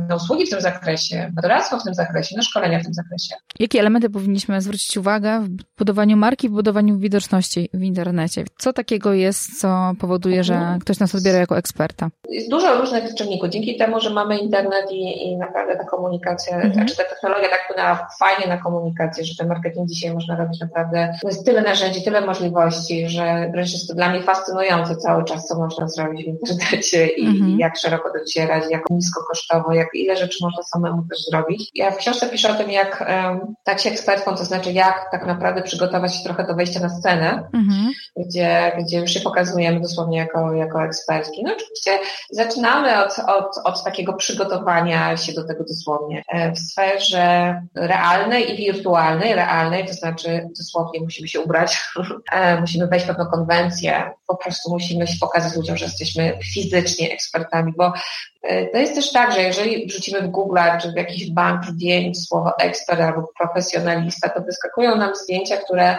[0.08, 3.36] na usługi w tym zakresie, na doradztwo w tym zakresie, na szkolenia w tym zakresie.
[3.60, 8.44] Jakie elementy powinniśmy zwrócić uwagę w budowaniu marki, w budowaniu widoczności w internecie?
[8.58, 10.80] Co takiego jest, co powoduje, że mhm.
[10.80, 12.10] ktoś nas odbiera jako eksperta?
[12.30, 13.50] Jest dużo różnych czynników.
[13.50, 16.74] Dzięki temu, że mamy internet i, i naprawdę ta komunikacja, mhm.
[16.74, 21.14] znaczy ta technologia tak wpłynęła fajnie na komunikację, że ten marketing dzisiaj można robić naprawdę,
[21.24, 25.60] jest tyle narzędzi, tyle możliwości, że wręcz jest to dla mnie fascynujące cały czas, co
[25.60, 27.60] można zrobić w internecie i, mhm.
[27.60, 31.72] jak szeroko docierać, jak niskokosztowo, jak ile rzeczy można samemu też zrobić.
[31.76, 35.26] Ja w książce piszę o tym, jak um, tak się ekspertką, to znaczy jak tak
[35.26, 37.92] naprawdę przygotować się trochę do wejścia na scenę, mhm.
[38.18, 41.44] gdzie, gdzie już się pokazujemy dosłownie jako, jako ekspertki.
[41.44, 41.92] No oczywiście
[42.32, 48.58] zaczynamy od, od, od takiego przygotowania się do tego dosłownie e, w sferze realnej i
[48.58, 49.36] wirtualnej.
[49.36, 51.80] Realnej, to znaczy dosłownie musimy się ubrać,
[52.32, 57.12] e, musimy wejść w pewną konwencję, po prostu musimy się pokazać ludziom, że jesteśmy fizycznie
[57.12, 57.25] ekspertami,
[57.72, 58.35] bo e,
[58.72, 62.52] to jest też tak, że jeżeli wrzucimy w Google czy w jakiś bank zdjęć słowo
[62.60, 65.98] ekspert albo profesjonalista, to wyskakują nam zdjęcia, które,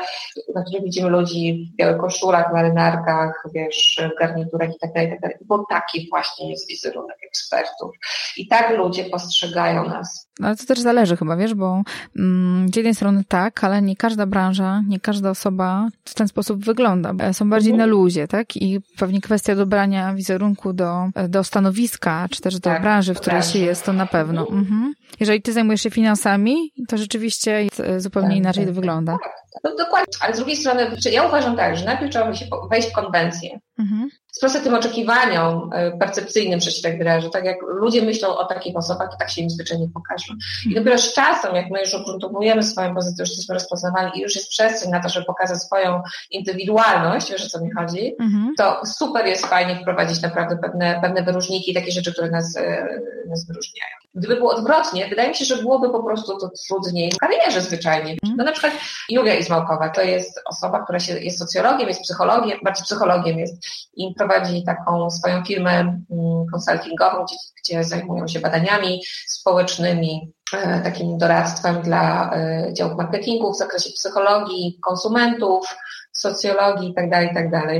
[0.54, 5.20] na których widzimy ludzi w białych koszulach, marynarkach, wiesz, w garniturach i tak dalej, tak
[5.20, 7.90] dalej, bo taki właśnie jest wizerunek ekspertów.
[8.36, 10.26] I tak ludzie postrzegają nas.
[10.42, 11.82] Ale to też zależy chyba, wiesz, bo
[12.18, 16.64] mm, z jednej strony tak, ale nie każda branża, nie każda osoba w ten sposób
[16.64, 17.32] wygląda.
[17.32, 17.90] Są bardziej mhm.
[17.90, 18.56] na luzie, tak?
[18.56, 23.42] I pewnie kwestia dobrania wizerunku do, do stanowiska, czy też do tak, branży, w której
[23.42, 24.48] się jest, to na pewno.
[24.48, 24.94] Mhm.
[25.20, 29.18] Jeżeli ty zajmujesz się finansami, to rzeczywiście e, zupełnie tak, inaczej to tak, wygląda.
[29.22, 29.32] Tak,
[29.64, 32.92] no dokładnie, ale z drugiej strony, ja uważam tak, że najpierw trzeba się wejść w
[32.92, 33.58] konwencję.
[33.78, 34.08] Mhm.
[34.32, 37.30] Sprostać tym oczekiwaniom e, percepcyjnym, że się tak wyrażę.
[37.30, 40.34] Tak jak ludzie myślą o takich osobach, to tak się im zwyczajnie pokażą.
[40.70, 44.34] I dopiero z czasem, jak my już ugruntowujemy swoją pozycję, już jesteśmy rozpoznawani i już
[44.34, 48.54] jest przestrzeń na to, żeby pokazać swoją indywidualność, wiesz o co mi chodzi, mhm.
[48.58, 52.88] to super jest fajnie wprowadzić naprawdę pewne, pewne wyróżniki, takie rzeczy, które nas, e,
[53.28, 53.96] nas wyróżniają.
[54.14, 58.12] Gdyby było odwrotnie, wydaje mi się, że byłoby po prostu to trudniej w karierze zwyczajnie.
[58.12, 58.36] Mhm.
[58.36, 58.72] No na przykład
[59.08, 63.65] Julia Izmałkowa to jest osoba, która się, jest socjologiem, jest psychologiem, bardziej psychologiem jest
[63.96, 71.18] i prowadzi taką swoją firmę mm, konsultingową, gdzie, gdzie zajmują się badaniami społecznymi, e, takim
[71.18, 75.76] doradztwem dla e, działów marketingu w zakresie psychologii, konsumentów,
[76.16, 77.50] socjologii itd., tak itd.
[77.50, 77.70] Tak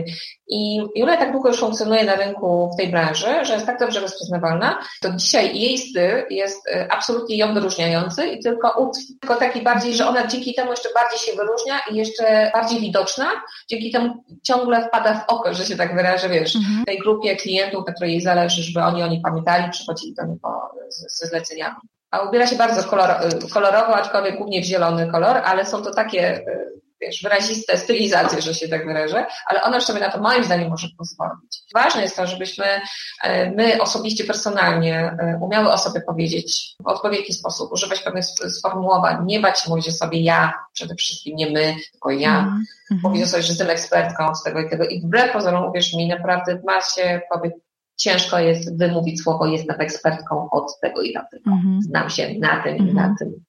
[0.49, 4.01] I Julia tak długo już funkcjonuje na rynku w tej branży, że jest tak dobrze
[4.01, 9.94] rozpoznawalna, to dzisiaj jej styl jest e, absolutnie ją wyróżniający i tylko, tylko taki bardziej,
[9.94, 13.27] że ona dzięki temu jeszcze bardziej się wyróżnia i jeszcze bardziej widoczna,
[13.68, 16.85] dzięki temu ciągle wpada w oko, że się tak wyrażę, wiesz, mhm.
[16.85, 20.38] tej grupie klientów, na której jej zależy, żeby oni o niej pamiętali, przychodzili do niej
[20.88, 21.77] ze zleceniami.
[22.11, 23.11] A ubiera się bardzo kolor,
[23.53, 26.42] kolorowo, aczkolwiek głównie w zielony kolor, ale są to takie e,
[27.00, 30.68] wiesz, wyraziste stylizacje, że się tak wyrażę, ale ona już sobie na to moim zdaniem
[30.68, 31.62] może pozwolić.
[31.74, 32.64] Ważne jest to, żebyśmy
[33.22, 39.26] e, my osobiście, personalnie e, umiały o sobie powiedzieć w odpowiedni sposób, używać pewnych sformułowań,
[39.26, 42.96] nie bać się mówić o sobie ja, przede wszystkim nie my, tylko ja, mm -hmm.
[43.02, 46.09] mówić o sobie, że jestem ekspertką z tego i tego i wbrew pozorom, uwierz mi,
[46.09, 47.52] naprawdę ma się kobiet
[47.96, 51.50] ciężko jest wymówić słowo jestem ekspertką od tego i tamtego.
[51.50, 51.82] Mm -hmm.
[51.82, 52.90] Znam się na tym mm -hmm.
[52.90, 53.16] i na mhm.
[53.18, 53.44] tym.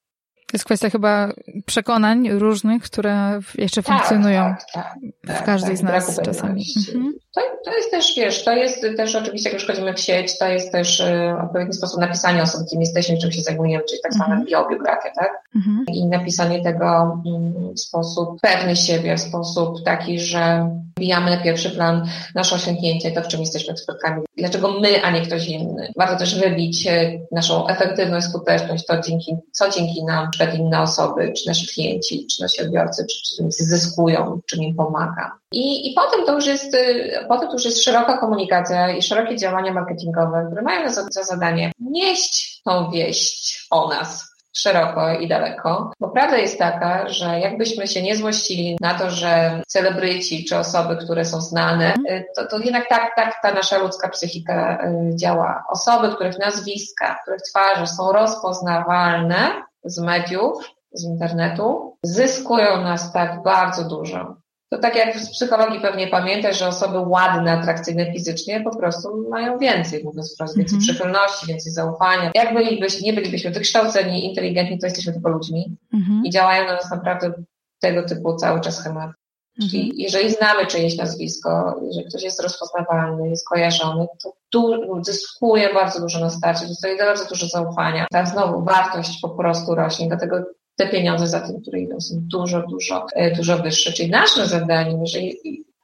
[0.47, 1.31] To jest kwestia chyba
[1.65, 6.65] przekonań różnych, które jeszcze tak, funkcjonują tak, tak, w tak, każdej tak, z nas czasami.
[6.77, 7.13] Mhm.
[7.35, 10.47] To, to jest też, wiesz, to jest też oczywiście, jak już chodzimy w sieć, to
[10.47, 14.35] jest też y, odpowiedni sposób napisania osoby, kim jesteśmy, czym się zajmujemy, czyli tak zwana
[14.35, 14.45] mhm.
[14.45, 15.43] biobiografia, tak?
[15.55, 15.85] Mhm.
[15.87, 21.69] I napisanie tego mm, w sposób pewny siebie, w sposób taki, że wbijamy na pierwszy
[21.69, 24.21] plan nasze osiągnięcie, to w czym jesteśmy ekspertami.
[24.37, 25.91] Dlaczego my, a nie ktoś inny.
[25.95, 31.33] Warto też wybić y, naszą efektywność, skuteczność, to dzięki, co dzięki nam przykład inne osoby,
[31.33, 35.31] czy nasi klienci, czy nasi odbiorcy, czy, czy zyskują, czym im pomaga.
[35.51, 39.37] I, I potem to już jest, y, potem to już jest szeroka komunikacja i szerokie
[39.37, 44.26] działania marketingowe, które mają za, za zadanie nieść tą wieść o nas
[44.57, 45.91] szeroko i daleko.
[45.99, 50.97] Bo prawda jest taka, że jakbyśmy się nie złościli na to, że celebryci czy osoby,
[50.97, 55.63] które są znane, y, to, to jednak tak, tak ta nasza ludzka psychika y, działa.
[55.69, 59.37] Osoby, których nazwiska, których twarze są rozpoznawalne
[59.83, 64.35] z mediów, z internetu, zyskują nas tak bardzo dużo
[64.69, 69.57] To tak jak z psychologii pewnie pamiętasz, że osoby ładne, atrakcyjne fizycznie po prostu mają
[69.57, 70.89] więcej, mówiąc wprost, więcej mm -hmm.
[70.89, 72.31] przychylności, więcej zaufania.
[72.35, 76.25] Jak bylibyśmy, nie bylibyśmy wykształceni, inteligentni, to jesteśmy tylko ludźmi mm -hmm.
[76.25, 77.33] i działają na nas naprawdę
[77.79, 79.13] tego typu cały czas schematy.
[79.61, 79.99] Czyli mhm.
[79.99, 86.19] jeżeli znamy czyjeś nazwisko, jeżeli ktoś jest rozpoznawalny, jest kojarzony, to tu zyskuje bardzo dużo
[86.19, 88.07] na starcie, dostaje bardzo dużo zaufania.
[88.11, 90.43] Ta znowu wartość po prostu rośnie, dlatego
[90.77, 93.93] te pieniądze za tym, które idą, są dużo, dużo, e, dużo wyższe.
[93.93, 95.37] Czyli naszym zadaniem, jeżeli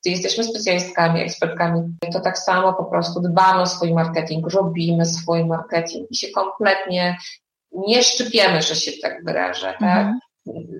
[0.05, 1.81] jesteśmy specjalistkami, ekspertkami,
[2.13, 7.17] to tak samo po prostu dbamy o swój marketing, robimy swój marketing i się kompletnie
[7.87, 10.01] nie szczypiemy, że się tak wyrażę, tak?
[10.01, 10.19] Mhm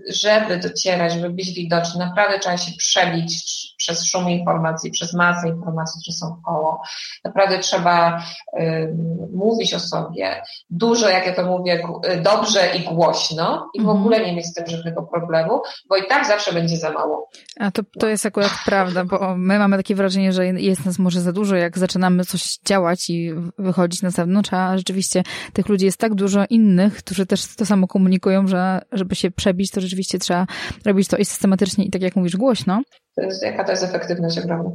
[0.09, 3.43] żeby docierać, żeby być widoczny, naprawdę trzeba się przebić
[3.77, 6.81] przez szum informacji, przez masę informacji, które są koło.
[7.25, 8.23] Naprawdę trzeba
[8.59, 8.95] y,
[9.33, 11.83] mówić o sobie dużo, jak ja to mówię,
[12.23, 13.99] dobrze i głośno i w mhm.
[13.99, 17.29] ogóle nie mieć z tym żadnego problemu, bo i tak zawsze będzie za mało.
[17.59, 21.21] A to, to jest akurat prawda, bo my mamy takie wrażenie, że jest nas może
[21.21, 25.97] za dużo, jak zaczynamy coś działać i wychodzić na zewnątrz, a rzeczywiście tych ludzi jest
[25.97, 30.19] tak dużo innych, którzy też to samo komunikują, że żeby się przebić przebić, to rzeczywiście
[30.19, 30.47] trzeba
[30.85, 32.81] robić to i systematycznie i tak jak mówisz, głośno.
[33.15, 34.71] To jest, jaka to jest efektywność ogromna.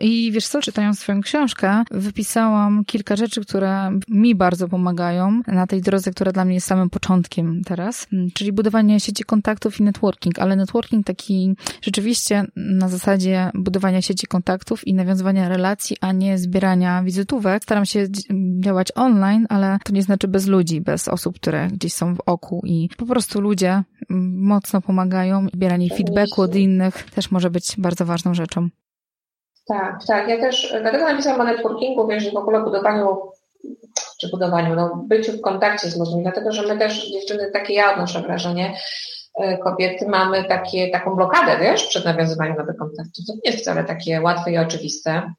[0.00, 5.80] I wiesz co, czytając swoją książkę, wypisałam kilka rzeczy, które mi bardzo pomagają na tej
[5.80, 10.56] drodze, która dla mnie jest samym początkiem teraz, czyli budowanie sieci kontaktów i networking, ale
[10.56, 17.62] networking taki rzeczywiście na zasadzie budowania sieci kontaktów i nawiązywania relacji, a nie zbierania wizytówek.
[17.62, 18.06] Staram się
[18.60, 22.62] działać online, ale to nie znaczy bez ludzi, bez osób, które gdzieś są w oku
[22.64, 23.82] i po prostu ludzie
[24.34, 25.46] mocno pomagają.
[25.54, 28.68] Zbieranie feedbacku od innych też może być bardzo ważną rzeczą.
[29.70, 30.28] Tak, tak.
[30.28, 33.18] Ja też dlatego napisałam o networkingu, wiesz, w ogóle budowaniu,
[34.20, 37.92] czy budowaniu, no, byciu w kontakcie z ludźmi, dlatego że my też, dziewczyny, takie ja
[37.92, 38.76] odnoszę wrażenie,
[39.38, 43.24] e, kobiety mamy takie, taką blokadę, wiesz, przed nawiązywaniem nowych kontaktów.
[43.26, 45.10] To nie jest wcale takie łatwe i oczywiste.
[45.10, 45.34] Mhm.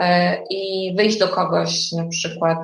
[0.00, 2.58] E, I wyjść do kogoś na przykład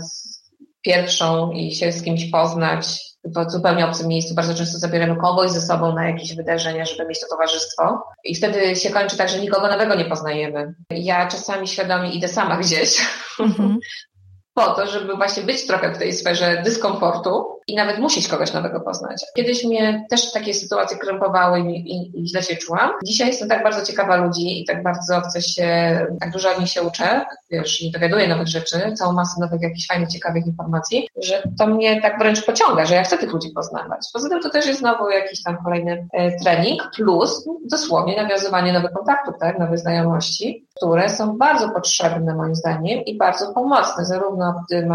[0.82, 4.34] pierwszą i się z kimś poznać, w zupełnie obcym miejscu.
[4.34, 8.02] Bardzo często zabieramy kogoś ze sobą na jakieś wydarzenia, żeby mieć to towarzystwo.
[8.24, 10.74] I wtedy się kończy tak, że nikogo nowego nie poznajemy.
[10.90, 13.00] Ja czasami świadomie idę sama gdzieś,
[13.40, 13.76] mm-hmm.
[14.54, 18.80] po to, żeby właśnie być trochę w tej sferze dyskomfortu i nawet musieć kogoś nowego
[18.80, 19.24] poznać.
[19.36, 22.90] Kiedyś mnie też takie sytuacje krępowały i, i, i źle się czułam.
[23.04, 26.68] Dzisiaj jestem tak bardzo ciekawa ludzi i tak bardzo chcę się, tak dużo o nich
[26.68, 31.42] się uczę, wiesz, i dowiaduję nowych rzeczy, całą masę nowych jakichś fajnych, ciekawych informacji, że
[31.58, 34.00] to mnie tak wręcz pociąga, że ja chcę tych ludzi poznawać.
[34.12, 38.92] Poza tym to też jest znowu jakiś tam kolejny e, trening, plus dosłownie nawiązywanie nowych
[38.92, 44.88] kontaktów, tak, nowych znajomości, które są bardzo potrzebne moim zdaniem i bardzo pomocne, zarówno gdy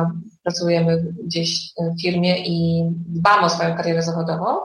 [0.44, 4.58] pracujemy gdzieś w firmie i dbamy o swoją karierę zawodową,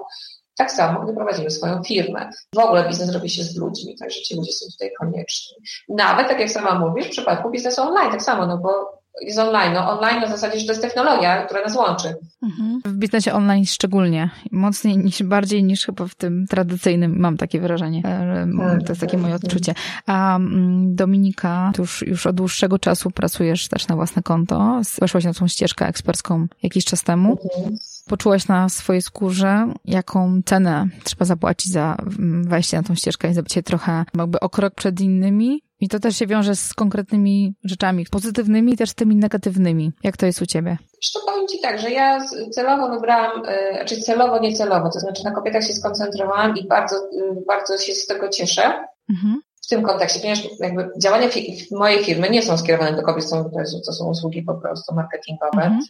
[0.56, 2.30] tak samo, gdy prowadzimy swoją firmę.
[2.54, 5.56] W ogóle biznes robi się z ludźmi, także ci ludzie są tutaj konieczni.
[5.88, 9.72] Nawet, tak jak sama mówisz, w przypadku biznesu online, tak samo, no bo jest online.
[9.74, 12.14] No online na zasadzie, że to jest technologia, która nas łączy.
[12.42, 12.80] Mhm.
[12.84, 14.30] W biznesie online szczególnie.
[14.52, 18.02] Mocniej niż, bardziej niż chyba w tym tradycyjnym, mam takie wrażenie.
[18.04, 19.44] E, tak, to jest takie moje tak.
[19.44, 19.74] odczucie.
[20.06, 20.38] A
[20.84, 24.80] Dominika, już, już od dłuższego czasu pracujesz też na własne konto.
[25.00, 27.38] Weszłaś na tą ścieżkę ekspercką jakiś czas temu.
[27.56, 27.76] Mhm.
[28.06, 31.96] Poczułaś na swojej skórze, jaką cenę trzeba zapłacić za
[32.42, 36.16] wejście na tą ścieżkę i zabycie trochę jakby o krok przed innymi, i to też
[36.16, 39.92] się wiąże z konkretnymi rzeczami, pozytywnymi i też z tymi negatywnymi.
[40.02, 40.78] Jak to jest u Ciebie?
[40.92, 42.18] Zresztą powiem Ci tak, że ja
[42.50, 47.44] celowo wybrałam, yy, znaczy celowo, niecelowo, to znaczy na kobietach się skoncentrowałam i bardzo, yy,
[47.46, 48.62] bardzo się z tego cieszę.
[49.10, 49.40] Mhm.
[49.64, 53.50] W tym kontekście, ponieważ jakby działania fi mojej firmy nie są skierowane do kobiet, są,
[53.86, 55.62] to, są usługi po prostu marketingowe.
[55.62, 55.82] Mhm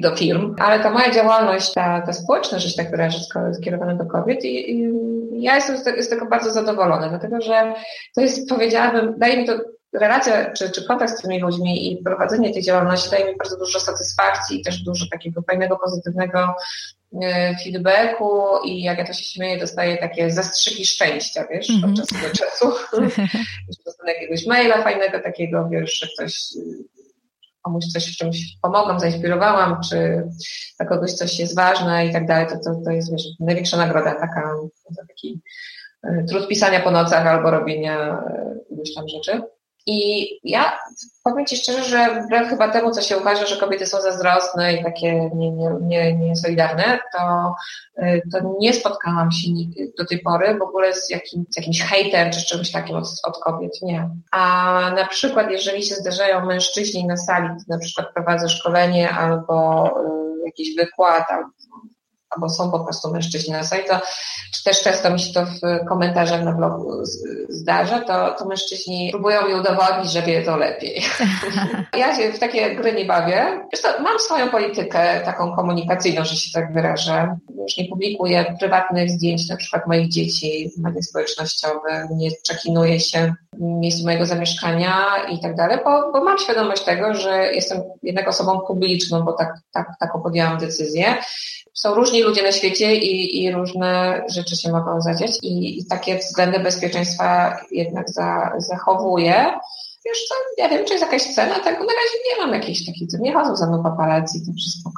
[0.00, 4.06] do firm, ale ta moja działalność, ta, ta społeczna rzecz, ta, która jest skierowana do
[4.06, 4.92] kobiet i, i
[5.42, 7.74] ja jestem z tego, z tego, bardzo zadowolona, dlatego że
[8.14, 9.58] to jest, powiedziałabym, daje mi to
[9.92, 13.80] relacja czy, czy kontakt z tymi ludźmi i prowadzenie tej działalności daje mi bardzo dużo
[13.80, 16.54] satysfakcji i też dużo takiego fajnego, pozytywnego
[17.22, 21.90] e, feedbacku i jak ja to się śmieję, dostaję takie zastrzyki szczęścia, wiesz, mm -hmm.
[21.90, 22.72] od czasu do czasu.
[23.86, 26.34] Dostanę jakiegoś maila fajnego takiego, wiesz, że ktoś
[27.62, 30.22] komuś coś w czymś pomogłam, zainspirowałam, czy
[30.78, 34.14] dla kogoś coś jest ważne i tak dalej, to, to, to jest wiesz, największa nagroda
[34.14, 34.54] taka,
[35.08, 35.40] taki
[36.02, 39.42] e, trud pisania po nocach albo robienia e, iluś tam rzeczy.
[39.86, 40.78] I ja
[41.24, 44.84] powiem Ci szczerze, że wbrew chyba temu, co się uważa, że kobiety są zazdrosne i
[44.84, 45.30] takie
[46.18, 47.54] niesolidarne, nie, nie, nie to,
[48.02, 49.48] y, to nie spotkałam się
[49.98, 53.38] do tej pory w ogóle z, jakim, z jakimś hejtem czy czymś takim od, od
[53.38, 54.10] kobiet, nie.
[54.32, 60.44] A na przykład, jeżeli się zdarzają mężczyźni na sali, na przykład prowadzę szkolenie albo y,
[60.46, 61.50] jakiś wykład, albo
[62.30, 64.00] albo są po prostu mężczyźni na sali, to
[64.52, 66.92] czy też często mi się to w komentarzach na blogu
[67.48, 71.02] zdarza, to, to mężczyźni próbują mi udowodnić, że wie to lepiej.
[71.96, 73.60] ja się w takie gry nie bawię.
[73.74, 77.36] Zresztą mam swoją politykę taką komunikacyjną, że się tak wyrażę.
[77.62, 83.34] Już nie publikuję prywatnych zdjęć, na przykład moich dzieci w mediach społecznościowych, nie czekinuję się
[83.58, 88.60] miejscu mojego zamieszkania i tak dalej, bo, bo mam świadomość tego, że jestem jednak osobą
[88.60, 91.14] publiczną, bo tak, tak, taką podjęłam decyzję
[91.74, 96.18] są różni ludzie na świecie i, i różne rzeczy się mogą zadziać i, i takie
[96.18, 99.46] względy bezpieczeństwa jednak za, zachowuję.
[100.06, 103.08] Wiesz co, ja wiem, czy jest jakaś cena tego, na razie nie mam jakiejś takiej,
[103.20, 104.90] nie chodzą za mną paparazzi, to wszystko.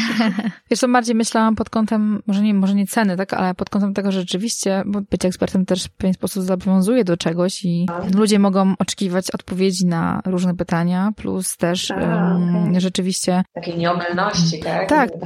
[0.70, 3.94] Wiesz co, bardziej myślałam pod kątem, może nie, może nie ceny, tak, ale pod kątem
[3.94, 8.18] tego, że rzeczywiście, bo bycie ekspertem też w pewien sposób zobowiązuje do czegoś i no.
[8.18, 12.80] ludzie mogą oczekiwać odpowiedzi na różne pytania, plus też A, um, okay.
[12.80, 13.42] rzeczywiście...
[13.54, 14.88] Takiej nieomylności, tak?
[14.88, 15.10] Tak.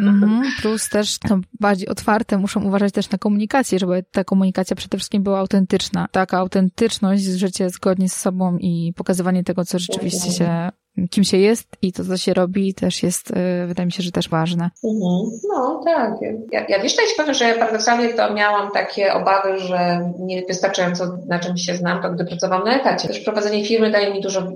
[0.00, 4.96] Mhm, plus też to bardziej otwarte muszą uważać też na komunikację, żeby ta komunikacja przede
[4.96, 6.08] wszystkim była autentyczna.
[6.12, 10.70] Taka autentyczność, życie zgodnie z sobą i pokazywanie tego, co rzeczywiście się,
[11.10, 14.12] kim się jest i to, co się robi, też jest, y, wydaje mi się, że
[14.12, 14.70] też ważne.
[14.84, 15.40] Mhm.
[15.48, 16.12] No tak.
[16.52, 21.38] Ja, ja wiesz, jest powiem, że paradoksalnie to miałam takie obawy, że nie wystarczająco na
[21.38, 23.08] czym się znam, to gdy pracowałam na etacie.
[23.08, 24.48] Też prowadzenie firmy daje mi dużo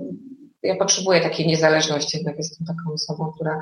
[0.63, 3.59] ja potrzebuję takiej niezależności, jednak jestem taką osobą, która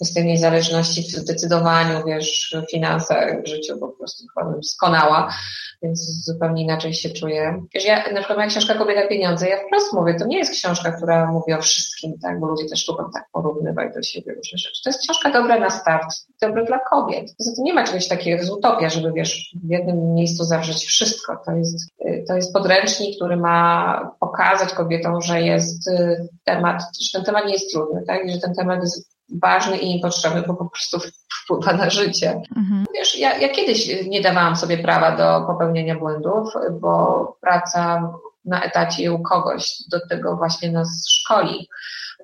[0.00, 4.24] jest tej niezależności w decydowaniu, wiesz, w finansach, w życiu po prostu
[4.62, 5.34] skonała,
[5.82, 7.62] więc zupełnie inaczej się czuję.
[7.74, 10.92] Wiesz, ja, na przykład moja książka Kobieta Pieniądze, ja wprost mówię, to nie jest książka,
[10.92, 14.82] która mówi o wszystkim, tak, bo ludzie też lubią tak porównywać do siebie różne rzeczy.
[14.84, 16.06] To jest książka dobra na start,
[16.40, 17.34] dobra dla kobiet.
[17.38, 21.42] Poza tym nie ma czegoś takiego, z utopia, żeby, wiesz, w jednym miejscu zawrzeć wszystko.
[21.46, 21.94] To jest,
[22.28, 27.52] to jest podręcznik, który ma pokazać kobietom, że jest y, temat, że ten temat nie
[27.52, 28.26] jest trudny, tak?
[28.26, 30.98] I że ten temat jest ważny i potrzebny, bo po prostu
[31.42, 32.40] wpływa na życie.
[32.56, 32.84] Mhm.
[32.94, 38.12] Wiesz, ja, ja kiedyś nie dawałam sobie prawa do popełnienia błędów, bo praca
[38.44, 41.68] na etacie u kogoś do tego właśnie nas szkoli.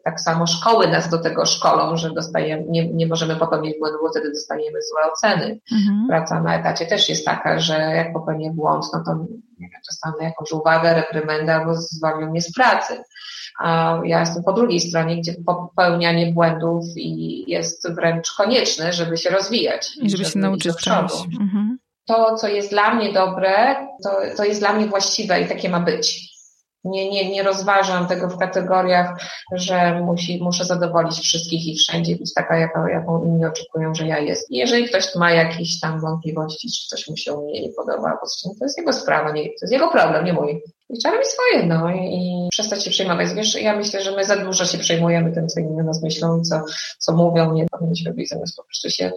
[0.05, 4.11] Tak samo szkoły nas do tego szkolą, że dostajemy, nie, nie możemy popełnić błędu, bo
[4.11, 5.61] wtedy dostajemy złe oceny.
[5.73, 6.07] Mhm.
[6.09, 9.15] Praca na etacie też jest taka, że jak popełnię błąd, no to
[9.59, 13.03] nie wiem, dostanę jakąś uwagę, reprymendę albo zwolnią mnie z pracy.
[13.59, 19.31] A ja jestem po drugiej stronie, gdzie popełnianie błędów i jest wręcz konieczne, żeby się
[19.31, 19.97] rozwijać.
[19.97, 21.13] I żeby, żeby się nauczyć czegoś.
[21.41, 21.79] Mhm.
[22.07, 25.81] To, co jest dla mnie dobre, to, to jest dla mnie właściwe i takie ma
[25.81, 26.32] być.
[26.85, 29.21] Nie, nie, nie rozważam tego w kategoriach,
[29.53, 34.19] że musi, muszę zadowolić wszystkich i wszędzie być taka, jaką, jaką inni oczekują, że ja
[34.19, 34.51] jest.
[34.51, 38.19] I jeżeli ktoś ma jakieś tam wątpliwości, czy coś mu się u mnie nie podoba,
[38.59, 40.63] to jest jego sprawa, nie, to jest jego problem, nie mój.
[40.91, 43.35] I trzeba robić swoje, no i, i przestać się przejmować.
[43.35, 46.43] Wiesz, ja myślę, że my za dużo się przejmujemy tym, co inni o nas myślą
[46.43, 46.63] co,
[46.99, 49.13] co mówią, nie powinniśmy robić, zamiast po prostu się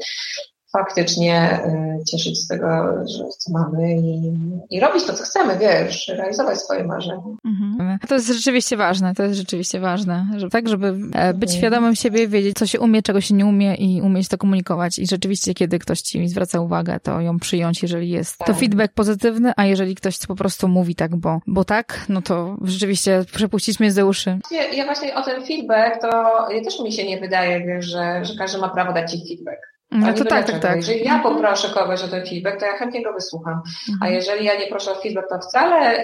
[0.77, 1.59] faktycznie
[2.01, 2.67] y, cieszyć z tego,
[3.07, 4.33] że co mamy i,
[4.69, 7.23] i robić to, co chcemy, wiesz, realizować swoje marzenia.
[7.45, 7.99] Mhm.
[8.07, 11.49] To jest rzeczywiście ważne, to jest rzeczywiście ważne, że, tak, żeby e, być mhm.
[11.49, 15.07] świadomym siebie, wiedzieć, co się umie, czego się nie umie i umieć to komunikować i
[15.07, 18.57] rzeczywiście, kiedy ktoś ci zwraca uwagę, to ją przyjąć, jeżeli jest to tak.
[18.57, 23.25] feedback pozytywny, a jeżeli ktoś po prostu mówi tak, bo, bo tak, no to rzeczywiście
[23.33, 24.39] przepuścić mnie ze uszy.
[24.51, 26.07] Ja, ja właśnie o ten feedback, to
[26.51, 29.74] ja też mi się nie wydaje, wiesz, że, że każdy ma prawo dać ci feedback.
[29.95, 30.75] No to tak, tak, tak.
[30.75, 33.53] Jeżeli ja poproszę kogoś o ten feedback, to ja chętnie go wysłucham.
[33.53, 33.97] Mhm.
[34.01, 36.03] A jeżeli ja nie proszę o feedback, to wcale,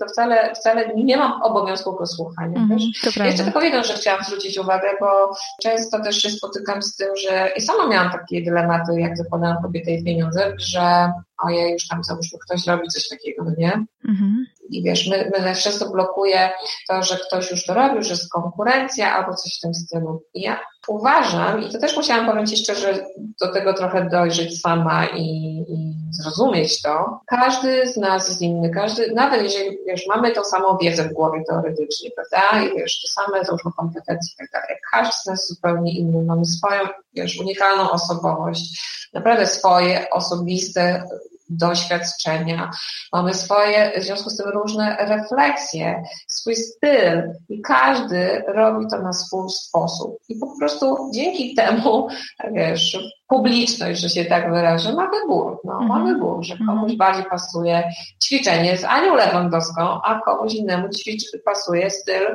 [0.00, 2.56] to wcale, wcale nie mam obowiązku go słuchania.
[2.60, 2.80] Mhm,
[3.26, 7.50] Jeszcze tylko jedną, że chciałam zwrócić uwagę, bo często też się spotykam z tym, że
[7.56, 11.12] i sama miałam takie dylematy, jak zakładałam kobietę i pieniądze, że
[11.44, 13.84] ojej, już tam załóżmy ktoś robi coś takiego, no nie?
[14.10, 14.46] Mhm.
[14.70, 16.50] I wiesz, my, my często blokuje
[16.88, 20.22] to, że ktoś już to robił, że jest konkurencja albo coś w tym stylu.
[20.34, 23.04] I ja uważam, i to też musiałam powiedzieć szczerze,
[23.40, 25.24] do tego trochę dojrzeć sama i,
[25.68, 27.20] i zrozumieć to.
[27.26, 31.44] Każdy z nas jest inny, każdy, nawet jeżeli wiesz, mamy tą samą wiedzę w głowie
[31.48, 32.62] teoretycznie, prawda?
[32.62, 34.76] I wiesz, to same różne kompetencje i tak dalej.
[34.92, 36.24] Każdy z nas jest zupełnie inny.
[36.24, 36.80] Mamy swoją,
[37.14, 38.82] wiesz, unikalną osobowość,
[39.14, 41.04] naprawdę swoje osobiste
[41.50, 42.70] doświadczenia,
[43.12, 49.12] mamy swoje, w związku z tym różne refleksje, swój styl i każdy robi to na
[49.12, 50.18] swój sposób.
[50.28, 52.08] I po prostu dzięki temu,
[52.52, 52.98] wiesz,
[53.28, 55.60] publiczność, że się tak wyrażę, ma wybór.
[55.64, 55.88] No, mm -hmm.
[55.88, 56.96] Ma wybór, że komuś mm -hmm.
[56.96, 57.92] bardziej pasuje
[58.24, 62.26] ćwiczenie z Anią Lewandowską, a komuś innemu ćwicz, pasuje styl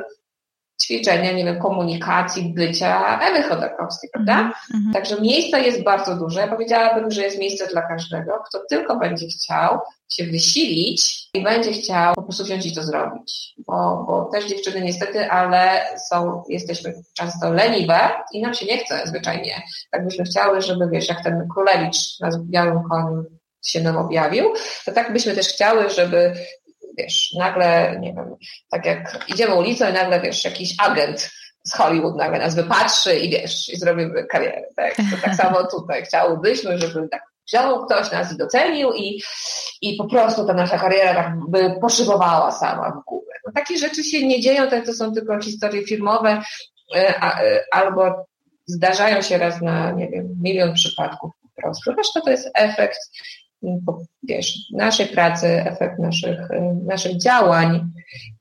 [0.82, 4.34] ćwiczenia, nie wiem, komunikacji, bycia Ewy Chodakowskiej, prawda?
[4.34, 4.92] Mm -hmm.
[4.92, 6.40] Także miejsca jest bardzo dużo.
[6.40, 9.78] Ja powiedziałabym, że jest miejsce dla każdego, kto tylko będzie chciał
[10.12, 13.54] się wysilić i będzie chciał po prostu wziąć i to zrobić.
[13.66, 17.98] Bo, bo też dziewczyny niestety, ale są, jesteśmy często leniwe
[18.32, 19.62] i nam się nie chce zwyczajnie.
[19.90, 23.24] Tak byśmy chciały, żeby wiesz, jak ten królewicz na białym koniu
[23.64, 24.52] się nam objawił,
[24.84, 26.32] to tak byśmy też chciały, żeby
[26.98, 28.36] wiesz, nagle, nie wiem,
[28.70, 31.30] tak jak idziemy ulicą i nagle, wiesz, jakiś agent
[31.66, 34.94] z Hollywood nagle nas wypatrzy i wiesz, i zrobimy karierę, tak?
[34.96, 39.22] To tak samo tutaj chciałobyśmy, żeby tak wziął ktoś nas i docenił i,
[39.82, 43.34] i po prostu ta nasza kariera tak by poszybowała sama w górę.
[43.46, 46.42] No, takie rzeczy się nie dzieją, tak to są tylko historie filmowe
[46.96, 48.26] e, e, albo
[48.66, 51.92] zdarzają się raz na, nie wiem, milion przypadków po prostu.
[51.92, 52.98] Reszta to jest efekt
[54.22, 56.38] wiesz, naszej pracy, efekt naszych,
[56.86, 57.90] naszych działań.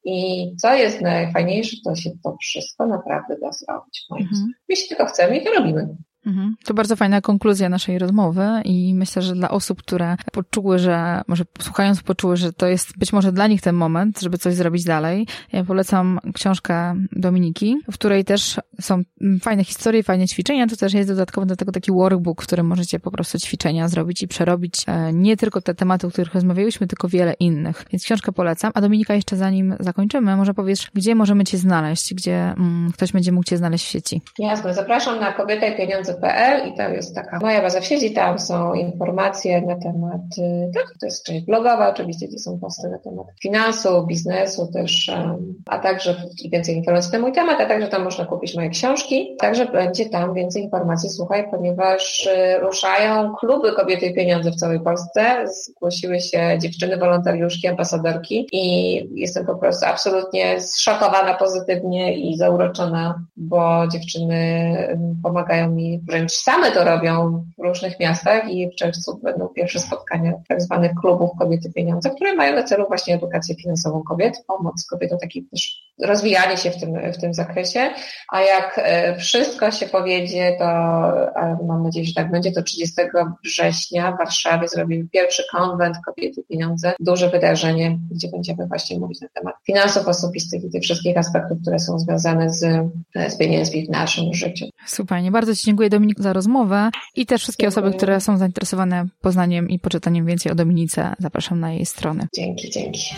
[0.05, 4.05] I co jest najfajniejsze, to się to wszystko naprawdę da zrobić.
[4.19, 4.53] Mhm.
[4.69, 5.95] Jeśli tylko chcemy i to robimy.
[6.25, 6.55] Mhm.
[6.65, 11.43] To bardzo fajna konkluzja naszej rozmowy i myślę, że dla osób, które poczuły, że, może
[11.61, 15.27] słuchając poczuły, że to jest być może dla nich ten moment, żeby coś zrobić dalej,
[15.53, 19.01] ja polecam książkę Dominiki, w której też są
[19.41, 22.99] fajne historie, fajne ćwiczenia, to też jest dodatkowo do tego taki workbook, w którym możecie
[22.99, 27.07] po prostu ćwiczenia zrobić i przerobić e, nie tylko te tematy, o których rozmawialiśmy, tylko
[27.07, 27.85] wiele innych.
[27.91, 28.71] Więc książkę polecam.
[28.75, 33.31] A Dominika, jeszcze zanim zakończymy, może powiesz, gdzie możemy Cię znaleźć, gdzie mm, ktoś będzie
[33.31, 34.21] mógł Cię znaleźć w sieci?
[34.39, 36.15] Jasne, zapraszam na kobieta i pieniądze
[36.67, 40.85] i tam jest taka moja baza w sieci, tam są informacje na temat, y, tak,
[40.99, 45.11] to jest część blogowa oczywiście, gdzie są posty na temat finansu, biznesu też,
[45.65, 46.15] a także
[46.51, 50.33] więcej informacji na mój temat, a także tam można kupić moje książki, także będzie tam
[50.33, 56.57] więcej informacji, słuchaj, ponieważ y, ruszają kluby Kobiety i Pieniądze w całej Polsce, zgłosiły się
[56.61, 64.75] dziewczyny, wolontariuszki, ambasadorki i jestem po prostu absolutnie zszokowana pozytywnie i zauroczona, bo dziewczyny
[65.23, 70.33] pomagają mi wręcz same to robią w różnych miastach i w czerwcu będą pierwsze spotkania
[70.47, 75.19] tak zwanych klubów Kobiety Pieniądze, które mają na celu właśnie edukację finansową kobiet, pomoc kobietom,
[75.19, 77.89] taki też rozwijanie się w tym, w tym zakresie,
[78.31, 80.65] a jak e, wszystko się powiedzie, to
[81.67, 83.01] mam nadzieję, że tak będzie, to 30
[83.43, 89.27] września w Warszawie zrobimy pierwszy konwent Kobiety Pieniądze, duże wydarzenie, gdzie będziemy właśnie mówić na
[89.33, 92.59] temat finansów osobistych i tych wszystkich aspektów, które są związane z,
[93.27, 94.65] z pieniędzmi w naszym życiu.
[94.85, 97.85] Super, nie bardzo Ci dziękuję Dominik za rozmowę i też wszystkie dziękuję.
[97.85, 102.27] osoby, które są zainteresowane poznaniem i poczytaniem więcej o Dominice, zapraszam na jej stronę.
[102.35, 103.15] Dzięki, dzięki.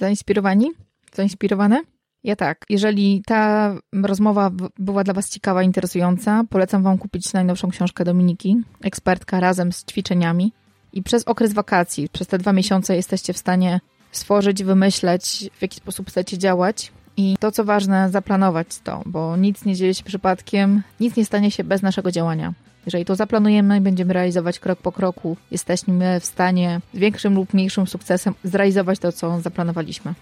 [0.00, 0.70] Zainspirowani?
[1.12, 1.82] Zainspirowane?
[2.24, 2.64] Ja tak.
[2.68, 9.40] Jeżeli ta rozmowa była dla Was ciekawa, interesująca, polecam Wam kupić najnowszą książkę Dominiki, ekspertka
[9.40, 10.52] razem z ćwiczeniami.
[10.92, 13.80] I przez okres wakacji, przez te dwa miesiące jesteście w stanie
[14.12, 16.92] stworzyć, wymyśleć, w jaki sposób chcecie działać.
[17.16, 21.50] I to, co ważne, zaplanować to, bo nic nie dzieje się przypadkiem, nic nie stanie
[21.50, 22.52] się bez naszego działania.
[22.86, 27.54] Jeżeli to zaplanujemy i będziemy realizować krok po kroku, jesteśmy w stanie z większym lub
[27.54, 30.14] mniejszym sukcesem zrealizować to, co zaplanowaliśmy.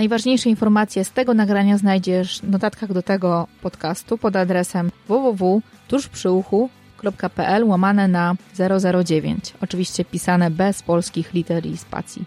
[0.00, 8.08] Najważniejsze informacje z tego nagrania znajdziesz w notatkach do tego podcastu pod adresem www.tużprzyuchu.pl łamane
[8.08, 8.34] na
[9.04, 9.54] 009.
[9.60, 12.24] Oczywiście pisane bez polskich liter i spacji.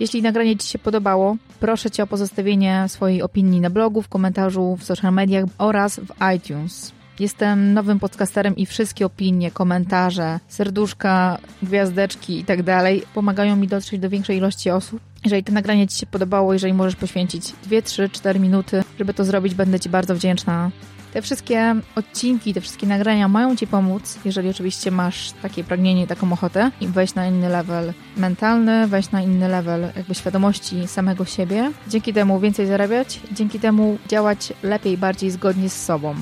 [0.00, 4.76] Jeśli nagranie Ci się podobało, proszę Cię o pozostawienie swojej opinii na blogu, w komentarzu,
[4.76, 6.99] w social mediach oraz w iTunes.
[7.20, 14.00] Jestem nowym podcasterem i wszystkie opinie, komentarze, serduszka, gwiazdeczki i tak dalej pomagają mi dotrzeć
[14.00, 15.00] do większej ilości osób.
[15.24, 19.24] Jeżeli to nagranie Ci się podobało, jeżeli możesz poświęcić 2, 3, 4 minuty, żeby to
[19.24, 20.70] zrobić, będę Ci bardzo wdzięczna.
[21.12, 26.32] Te wszystkie odcinki, te wszystkie nagrania mają Ci pomóc, jeżeli oczywiście masz takie pragnienie taką
[26.32, 31.72] ochotę i wejść na inny level mentalny, wejść na inny level jakby świadomości samego siebie.
[31.88, 36.14] Dzięki temu więcej zarabiać, dzięki temu działać lepiej, bardziej zgodnie z sobą.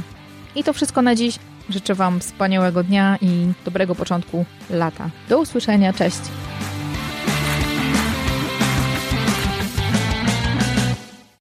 [0.55, 1.39] I to wszystko na dziś.
[1.71, 5.11] Życzę Wam wspaniałego dnia i dobrego początku lata.
[5.29, 6.21] Do usłyszenia, cześć!